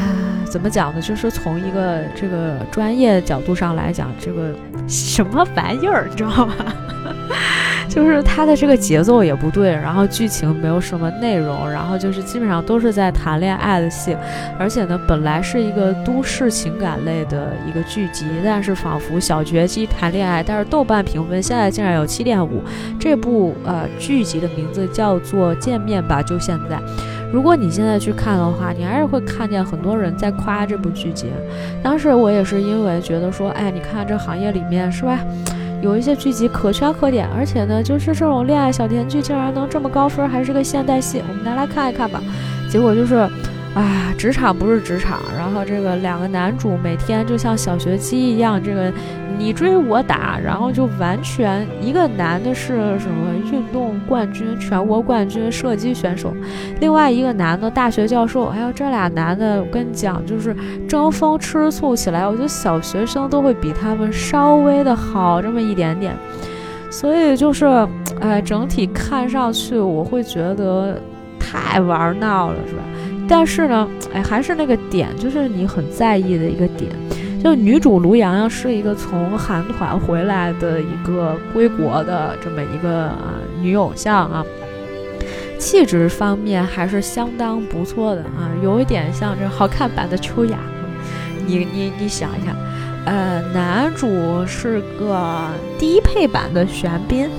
[0.45, 1.01] 怎么讲呢？
[1.01, 4.55] 就是从一个这个专业角度上来讲，这个
[4.89, 6.55] 什么玩意儿，你知道吗？
[7.89, 14.17] 就是它的这个节奏也不对，然后剧情没有什么内容，然后就是基本上都是在谈恋爱的戏，
[14.61, 22.63] 而且呢，本来是一个都市情感类的一个剧集，但是仿佛小绝技谈恋爱，但是豆瓣评分现在竟然有七点五。
[22.97, 26.77] 这部呃剧集的名字叫做《见面吧，就现在》。
[27.33, 31.27] 如果你现在去看的话，你还是会看见很多人在夸这部剧集。
[31.83, 35.19] 当时我也是因为觉得说，哎，你看这行业里面是吧？
[35.81, 42.21] 有一些剧集可圈可点，而且呢，就是这种恋爱小甜剧竟然能这么高分，还是个现代戏，我们拿来看一看吧。
[42.69, 43.29] 结果就是。
[43.75, 48.93] 啊，职场不是职场，然后这个两个男主每天就像小学鸡一样，这个
[49.39, 56.35] 你追我打，然后就完全一个男的是什么运动冠军、全国冠军射击选手，
[56.81, 60.55] 另外一个男的大学教授，还有这俩男的，我跟你讲，就是
[60.89, 66.13] 争风吃醋起来，我觉得小学生都会比他们稍微的好这么一点点，
[66.91, 67.67] 所以就是，
[68.21, 71.01] 哎，整体看上去我会觉得
[71.39, 72.83] 太玩闹了，是吧？
[73.33, 76.91] 但是呢，哎，还是那个点，就是你很在意的一个点，
[77.43, 84.45] 就女主卢洋洋是一个从韩团回来的一个归国的这么一个啊女偶像啊，
[85.61, 90.59] 气质方面还是相当不错的啊，有一点像这好看版的秋雅。
[91.47, 92.53] 你你你想一下，
[93.05, 95.47] 呃，男主是个
[95.79, 97.31] 低配版的玄彬。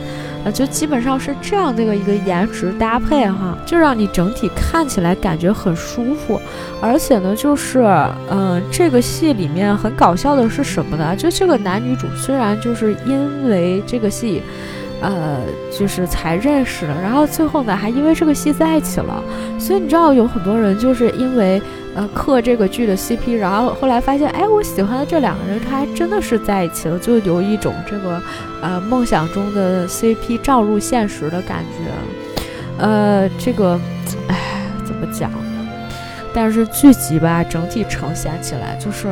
[0.43, 6.41] 啊，就基本上是这样的一个一个颜值搭配哈，就让你整体看起来感觉很舒服，
[6.81, 7.79] 而且呢，就是
[8.29, 11.15] 嗯，这个戏里面很搞笑的是什么呢？
[11.15, 14.41] 就这个男女主虽然就是因为这个戏，
[15.01, 15.39] 呃，
[15.77, 19.21] 就是才认识的，然后最后呢还因为这个戏在一起了，
[19.59, 21.61] 所以你知道有很多人就是因为。
[21.93, 28.21] 呃，磕这个剧的 CP，然后后来发现，哎，我喜欢的这两个人，他还真的是在一起了，就有一种这个，
[28.61, 32.81] 呃，梦想中的 CP 照入现实的感觉。
[32.81, 33.77] 呃，这个，
[34.29, 34.37] 哎，
[34.85, 35.67] 怎么讲呢？
[36.33, 39.09] 但是剧集吧，整体呈现起来就是。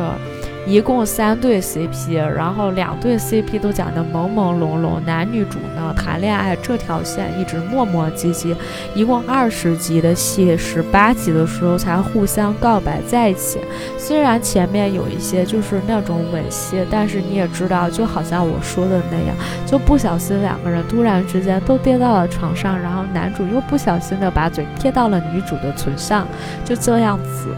[0.68, 8.56] 一共三对 CP，然后两对 CP 都讲的朦朦胧胧，男女主呢谈恋爱这条线一直磨磨唧唧，
[8.94, 13.60] 一共二十集的戏，十八集的时候才互相告白在一起。
[13.98, 19.36] 虽然前面有一些就是那种吻戏，但是你也知道，就好像我说的那样，
[19.66, 26.28] 就不小心两个人突然之间都跌到了床上，然后男主又不小心的把嘴贴到了女主的唇上，
[26.64, 27.50] 就这样子，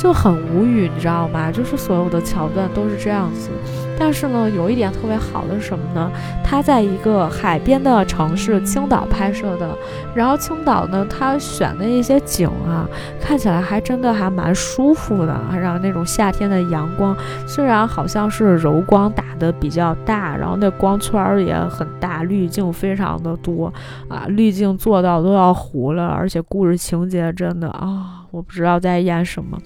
[0.00, 1.52] 就很无语，你知道吗？
[1.52, 3.50] 就是所有的桥段都是这样子。
[3.98, 6.10] 但是呢，有一点特别好的是什么呢？
[6.42, 9.76] 它在一个海边的城市青岛拍摄的，
[10.14, 12.88] 然后青岛呢，它选的一些景啊，
[13.20, 15.38] 看起来还真的还蛮舒服的。
[15.52, 17.14] 然后那种夏天的阳光，
[17.46, 23.70] 虽然好像是柔光打的比较大，然后那光圈也很大，滤镜非常的多
[24.08, 26.06] 啊，滤镜做到都要糊了。
[26.06, 29.60] 而且故事情节真的啊，我不知道在演什么。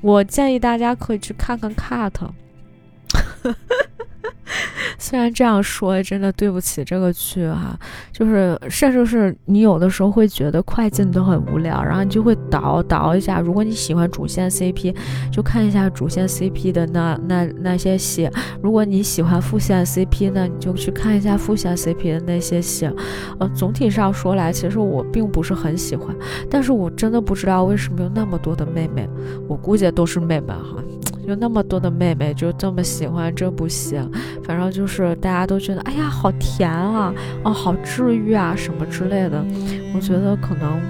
[0.00, 2.12] 我建议大家可以去看看 cut。
[4.98, 7.78] 虽然这样说，真的对不起这个剧哈，
[8.12, 13.40] 就是甚至是你有的时候会觉得快进都很无聊，然后你就会倒倒一下。
[13.40, 14.94] 如果你喜欢主线 CP，
[15.30, 18.28] 就看一下主线 CP 的那那那些戏；
[18.62, 22.90] 如果你喜欢副线 CP 呢，你就去看一下副线 CP 的那些戏。
[23.38, 26.14] 呃，总体上说来，其实我并不是很喜欢，
[26.50, 29.08] 但是我真的不知道为什么有那么多的妹妹，
[29.46, 30.82] 我估计都是妹妹哈。
[31.28, 34.00] 有那么多的妹妹就这么喜欢这部戏，
[34.44, 37.12] 反正就是大家都觉得，哎呀，好甜啊，
[37.44, 39.44] 哦，好治愈啊，什么之类的。
[39.94, 40.80] 我觉得可能，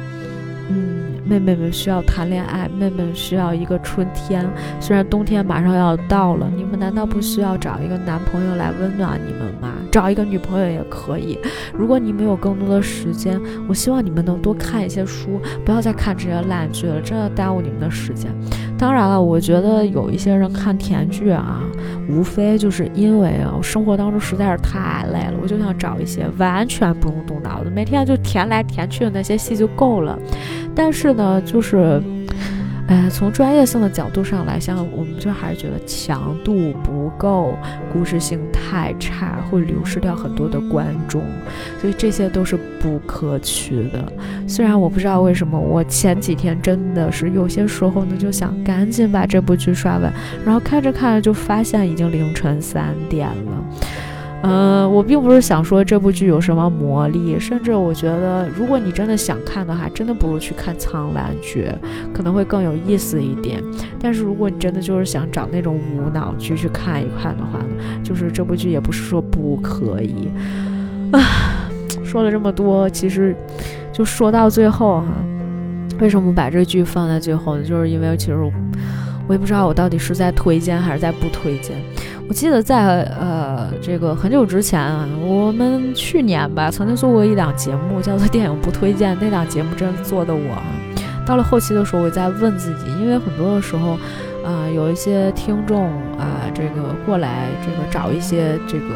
[0.71, 4.49] 嗯，妹妹们需要谈恋爱，妹妹需要一个春天。
[4.81, 9.73] 虽然冬天马上要到了，你们难道不需要找一个男朋友来温暖你们吗？
[9.91, 11.39] 找一个女朋友也可以。
[11.73, 18.31] 如果你们有更多的时间，我希望你们能多看一些书，不要再看这些烂剧了，真的耽误你们的时间。
[18.77, 21.63] 当然了，我觉得有一些人看甜剧啊，
[22.09, 30.19] 无非就是因为啊，生活当中实在是太累了，我就想找一些完全不用动脑子，每天就甜来甜去的那些戏就够了。
[30.75, 32.01] 但是呢，就是。
[32.89, 37.55] 哎，从专业性的角度上来，像我们就还是觉得强度不够，
[37.93, 41.23] 故事性太差，会流失掉很多的观众，
[41.79, 44.11] 所以这些都是不可取的。
[44.47, 50.11] 虽然我不知道为什么，我前几天真的是有些时候呢，就想赶紧把这部剧刷完，
[50.43, 53.65] 然后看着看着就发现已经凌晨三点了。
[54.41, 61.77] 嗯，我并不是想说这部剧有什么魔力，甚至我觉得，如果你真的想看的话，真的不如去看《苍兰诀》，
[62.15, 63.61] 可能会更有意思一点。
[63.99, 67.59] 但是如果你真的就是想找那种无脑剧去看一看的话，
[68.05, 70.31] 就是这部剧也不是说不可以。
[71.11, 71.21] 啊，
[72.05, 73.35] 说了这么多，其实
[73.93, 75.07] 就说到最后哈，
[75.99, 77.65] 为什么把这剧放在最后呢？
[77.65, 78.39] 就是因为其实
[79.27, 81.77] 我也不知道我到底是在推荐还是在不推荐。
[82.29, 89.17] 我记得在呃这个很久之前啊，我们去年吧曾经做过一档节目，叫做《电影不推荐》。
[89.19, 90.63] 那档节目真的做的我，
[91.27, 93.93] 到了后期的时候，我在问自己，因为很多的时候，
[94.45, 95.87] 啊有一些听众
[96.19, 98.87] 啊这个过来这个找一些这个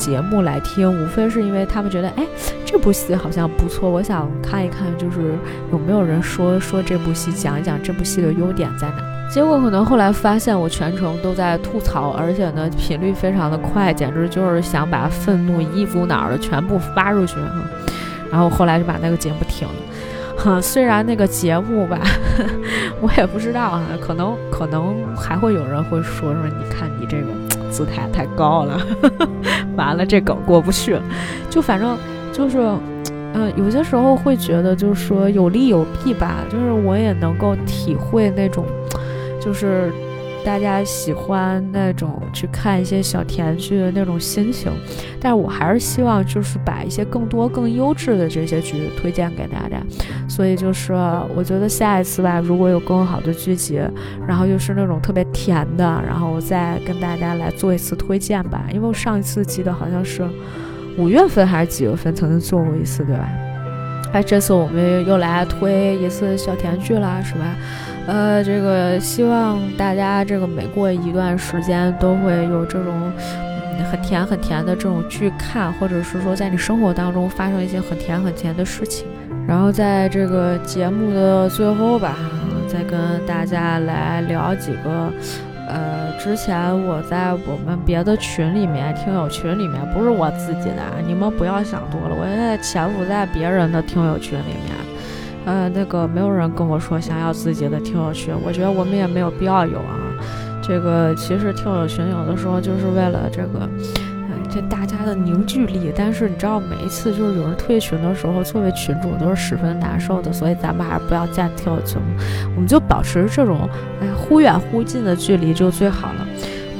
[0.00, 2.24] 节目来听，无非是因为他们觉得哎
[2.64, 5.34] 这部戏好像不错，我想看一看，就是
[5.70, 9.04] 有没有人说说这部戏，讲一讲这部戏的优点在哪。
[9.30, 17.62] 结果可能后来发现我全程都在吐槽，而且呢频率非常的快，简直就是想把愤怒一股脑的全部发出去哈。
[18.30, 19.74] 然后后来就把那个节目停了。
[20.36, 22.00] 哈， 虽然那个节目吧，
[23.02, 27.26] 我也不知道啊，可能可能还会有人会说说，你看你这个
[27.70, 28.80] 姿态太高了，
[29.76, 31.02] 完了这梗过不去了。
[31.48, 31.96] 就反正
[32.32, 32.58] 就是，
[33.34, 38.64] 嗯，有些时候会觉得就是说有利有弊吧，就是我也能够体会那种。
[39.40, 39.90] 就是
[40.44, 44.72] 大家喜欢那种去看一些小甜剧的那种心情，
[45.20, 49.80] 但是我还是希望就是把一些更多更优质的这些剧推荐给大家。
[50.28, 50.92] 所以就是
[51.34, 53.80] 我觉得下一次吧，如果有更好的剧集，
[54.26, 58.64] 然后又是那种特别甜的，然后我再跟大家来做一次推荐吧。
[58.72, 60.26] 因为我上一次记得好像是
[60.96, 63.28] 五月份还是几月份曾经做过一次，对吧？
[64.12, 67.54] 哎，这次我们又来推一次小甜剧啦，是吧？
[68.06, 73.12] 呃，这个希望大家这个每过一段时间都会有这种
[73.78, 79.06] 嗯很甜很甜的这种剧看，或者是说在你生活当中发生一些很甜很甜的事情。
[79.46, 82.16] 然后在这个节目的最后吧，
[82.68, 85.12] 再跟大家来聊几个。
[85.72, 86.56] 呃，之前
[86.86, 92.16] 我在我们别的群里面，听友群里面，不是我自己的，你们不要想多了。
[92.18, 94.74] 我现在潜伏在别人的听友群里面，
[95.46, 99.96] 呃，那个没有人跟我说想要自己的听友群，我觉得我们也没有必要有啊。
[100.60, 103.68] 这个其实听友群有的时候就是为了这个。
[104.52, 111.98] 这大家的凝聚力，但是你知道，每一次就是有人退群的时候，作为群主都是十分难受的，所以咱们还是不要建跳群，
[112.54, 113.68] 我们就保持这种
[114.00, 116.26] 哎忽远忽近的距离就最好了。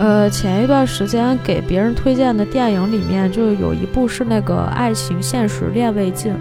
[0.01, 6.33] 呃，前一段时间给别人推荐的电影里面，就有一部是那个《爱情现实恋未尽》。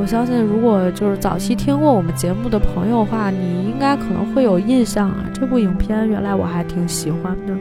[0.00, 5.26] 我相信，如果就是早期听过我们节目的朋友的话，你应该可能会有印象啊。
[5.32, 7.54] 这部影片原来我还挺喜欢的，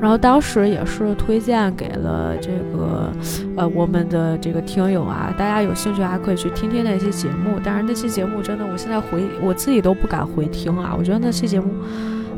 [0.00, 3.12] 然后当时也是推荐给了这个
[3.56, 7.60] 呃我们的这个听友啊，大家有兴趣还可以去听听那期节目。
[7.62, 11.68] 但是那期节目真的，我现在回我自己都不敢回听啊，我觉得那期节目。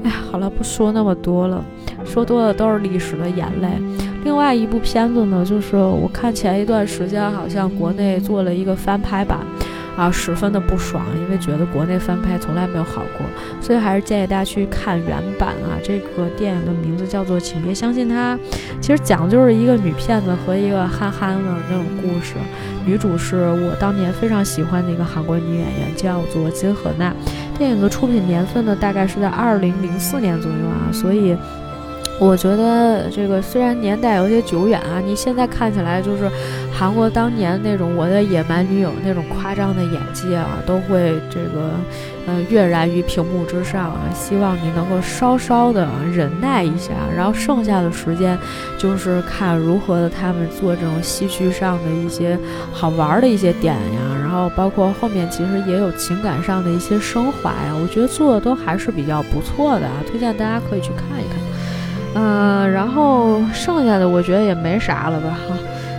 [0.05, 1.65] 哎呀，好了，不说那么多了，
[2.05, 3.69] 说多了都是历史的眼泪。
[4.25, 9.39] 另外一部片子呢，就是我看前一段时间好像国内做了一个翻拍版。
[9.99, 13.27] 啊，十分的不爽，因为觉得国内翻拍从来没有好过，
[13.61, 15.75] 所以还是建议大家去看原版啊。
[15.83, 18.37] 这个电影的名字叫做《请别相信他》，
[18.81, 22.35] 其实讲的就是一个女骗子和一个憨憨的那种故事。
[22.87, 27.13] 女主是我当年非常喜欢的一个韩国女演员，叫做金荷娜。
[27.59, 31.37] 电影的出品年份呢，大概是在二零零四年左右啊，所以。
[32.21, 36.29] 我觉得这个虽然年代有些久远啊，你现在看起来就是
[36.73, 41.71] 韩国当年那种我的野蛮女友那种夸张的演技啊，都会这个
[42.27, 44.01] 呃跃然于屏幕之上啊。
[44.13, 48.37] 希望你能够稍稍的忍耐一下，然后剩下的时间
[48.77, 52.37] 就是看如何的他们做这种戏剧上的一些
[52.73, 61.38] 好玩的一些点呀，然后包括后面其实也有情感上的一些升华呀，我觉得做的都还是比较不错的啊，推荐大家可以去看一看。
[62.15, 65.55] 嗯，然后剩下的我觉得也没啥了吧哈。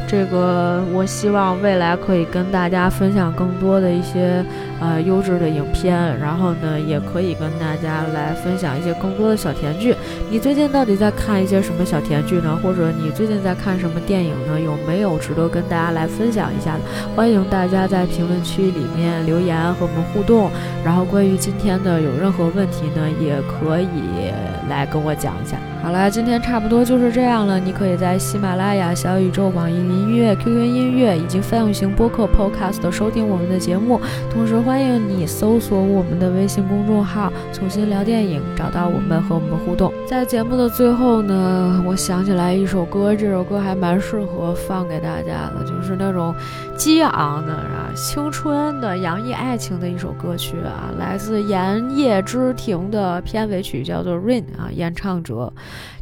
[0.08, 4.44] 这个我希望未来可以跟大家分享更多的一些
[4.80, 9.96] 呃优质的影片，然后呢也可以跟大家来分享一些更多的小甜剧。
[10.30, 12.58] 你最近到底在看一些什么小甜剧呢？
[12.62, 14.60] 或者你最近在看什么电影呢？
[14.60, 16.82] 有没有值得跟大家来分享一下的？
[17.16, 20.50] 欢迎大家在评论区里面留言和我们互动。
[20.84, 23.88] 然后关于今天的有任何问题呢，也可以
[24.70, 25.58] 来跟我讲一下。
[25.82, 27.58] 好了，今天差不多就是这样了。
[27.58, 34.00] 你可以在喜马拉雅、小宇宙、网易云音乐、QQ 音乐以及泛用型播客 Podcast 收听我们的节目。
[34.30, 39.92] 同时，欢迎你搜索我们的微信公众号“重新聊电影”，找到我们和我们互动。
[40.08, 46.36] 在节目的最后呢，我想起来一首歌，这首歌还蛮适合放给大家的，就是那种
[46.78, 55.52] 激昂的、啊青春的、洋溢爱情的一首歌曲啊，来自《炎夜之庭》的片尾曲，叫做《Rain》啊，演唱者。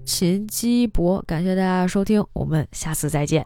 [0.04, 3.46] 秦基博，感谢大家收听，我们下次再见。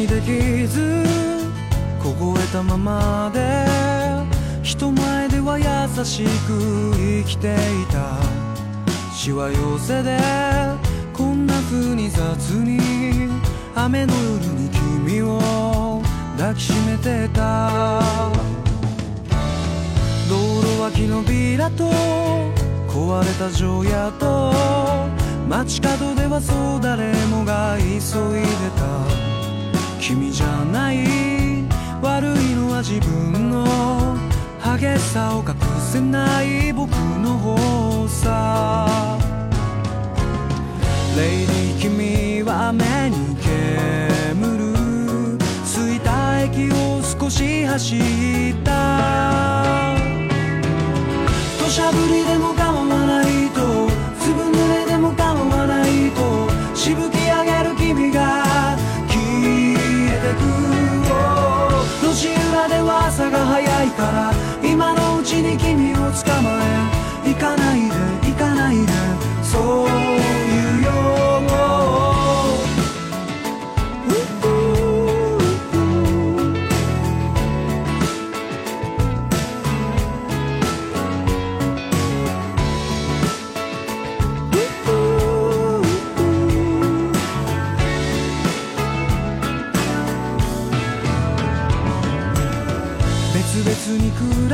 [0.00, 1.04] にできず
[2.02, 3.66] 凍えたままで
[4.62, 8.16] 人前では優しく生きていた。
[9.14, 10.18] しわ寄せで
[11.12, 12.18] こんな風に雑
[12.52, 12.78] に
[13.74, 14.70] 雨の夜に
[15.04, 16.00] 君を
[16.38, 18.00] 抱きしめてた。
[20.30, 21.90] 道路脇のビラと
[22.88, 24.54] 壊れた城屋と
[25.46, 28.00] 街角ではそう誰もが急いで
[28.78, 29.29] た。
[30.00, 31.04] 君じゃない
[32.00, 34.16] 悪いのは自分の
[34.64, 39.18] 激しさを隠せない僕の方さ。
[41.16, 44.72] レイディ君は目に煙る
[45.66, 48.00] 着いた駅を少し走っ
[48.64, 49.94] た。
[51.58, 53.60] 土砂降りでも構わないと。
[54.18, 56.48] ずぶ濡れでも構わないと。
[56.74, 58.49] しぶき上げる君が
[63.10, 64.32] 朝が早いから
[64.62, 66.60] 今のうちに君を捕ま
[67.24, 67.80] え行かない
[68.22, 68.92] で行かないで
[69.42, 70.29] そう。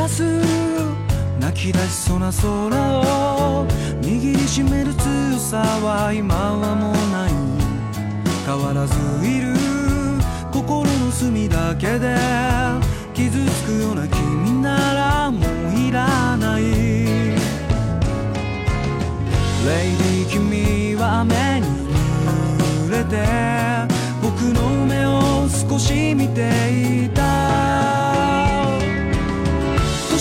[0.09, 0.23] す
[1.41, 2.49] 泣き出しそうな空
[3.01, 3.67] を
[4.01, 7.31] 握りしめる強さは今はもうない。
[8.47, 8.95] 変わらず
[9.27, 9.55] いる
[10.53, 12.17] 心の隅だけで
[13.13, 15.43] 傷つくような君ならもう
[15.89, 16.63] いらない。
[16.63, 16.71] レ
[19.89, 21.67] イディ君は雨に
[22.89, 23.27] 濡れて
[24.23, 27.96] 僕の目を少し見ていた。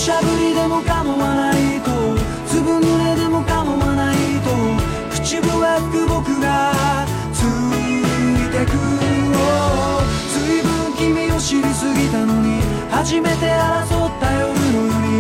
[0.06, 1.90] しゃぶりでも構わないと
[2.46, 4.52] ずぶ濡れでも構わないと
[5.10, 8.06] 口笛吹く僕がつい
[8.52, 8.78] てく
[10.30, 15.15] ずいぶん君を知りすぎたのに初めて争った夜の海。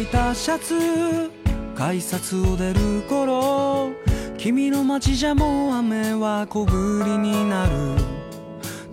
[0.00, 1.30] いたシャツ
[1.74, 3.92] 改札を出る頃
[4.38, 7.72] 君の街じゃもう雨は小降りになる。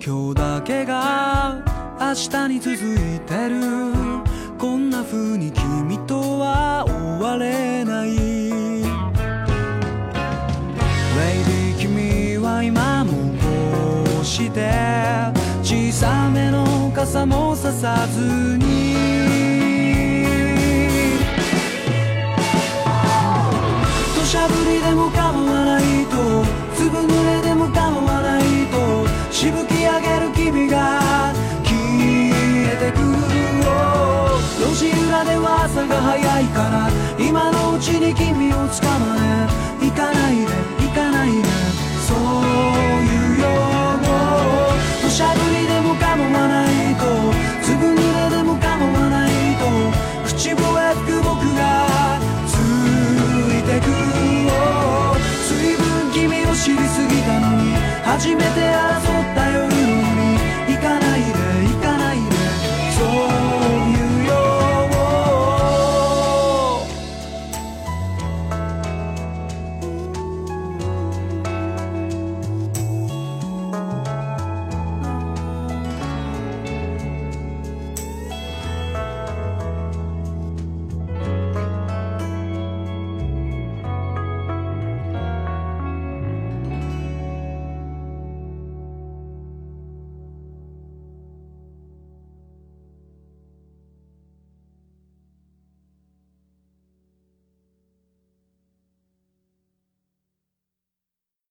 [0.06, 1.64] 今日だけが
[1.98, 3.62] 明日に続いてる。
[4.58, 8.10] こんな風に君とは終われない。
[8.10, 8.20] レイ
[11.46, 14.70] ディ君は今もこうして
[15.64, 19.47] 小さめの傘もささずに。
[24.88, 31.34] でも構わないと粒濡れでも構わないとしぶき上げる君が
[31.66, 33.00] 消えてく
[34.64, 39.18] 路地裏では朝が早いから今のうちに君を捕ま
[39.82, 39.88] え。
[39.88, 40.77] 行かないで。
[58.18, 58.97] 初めて会う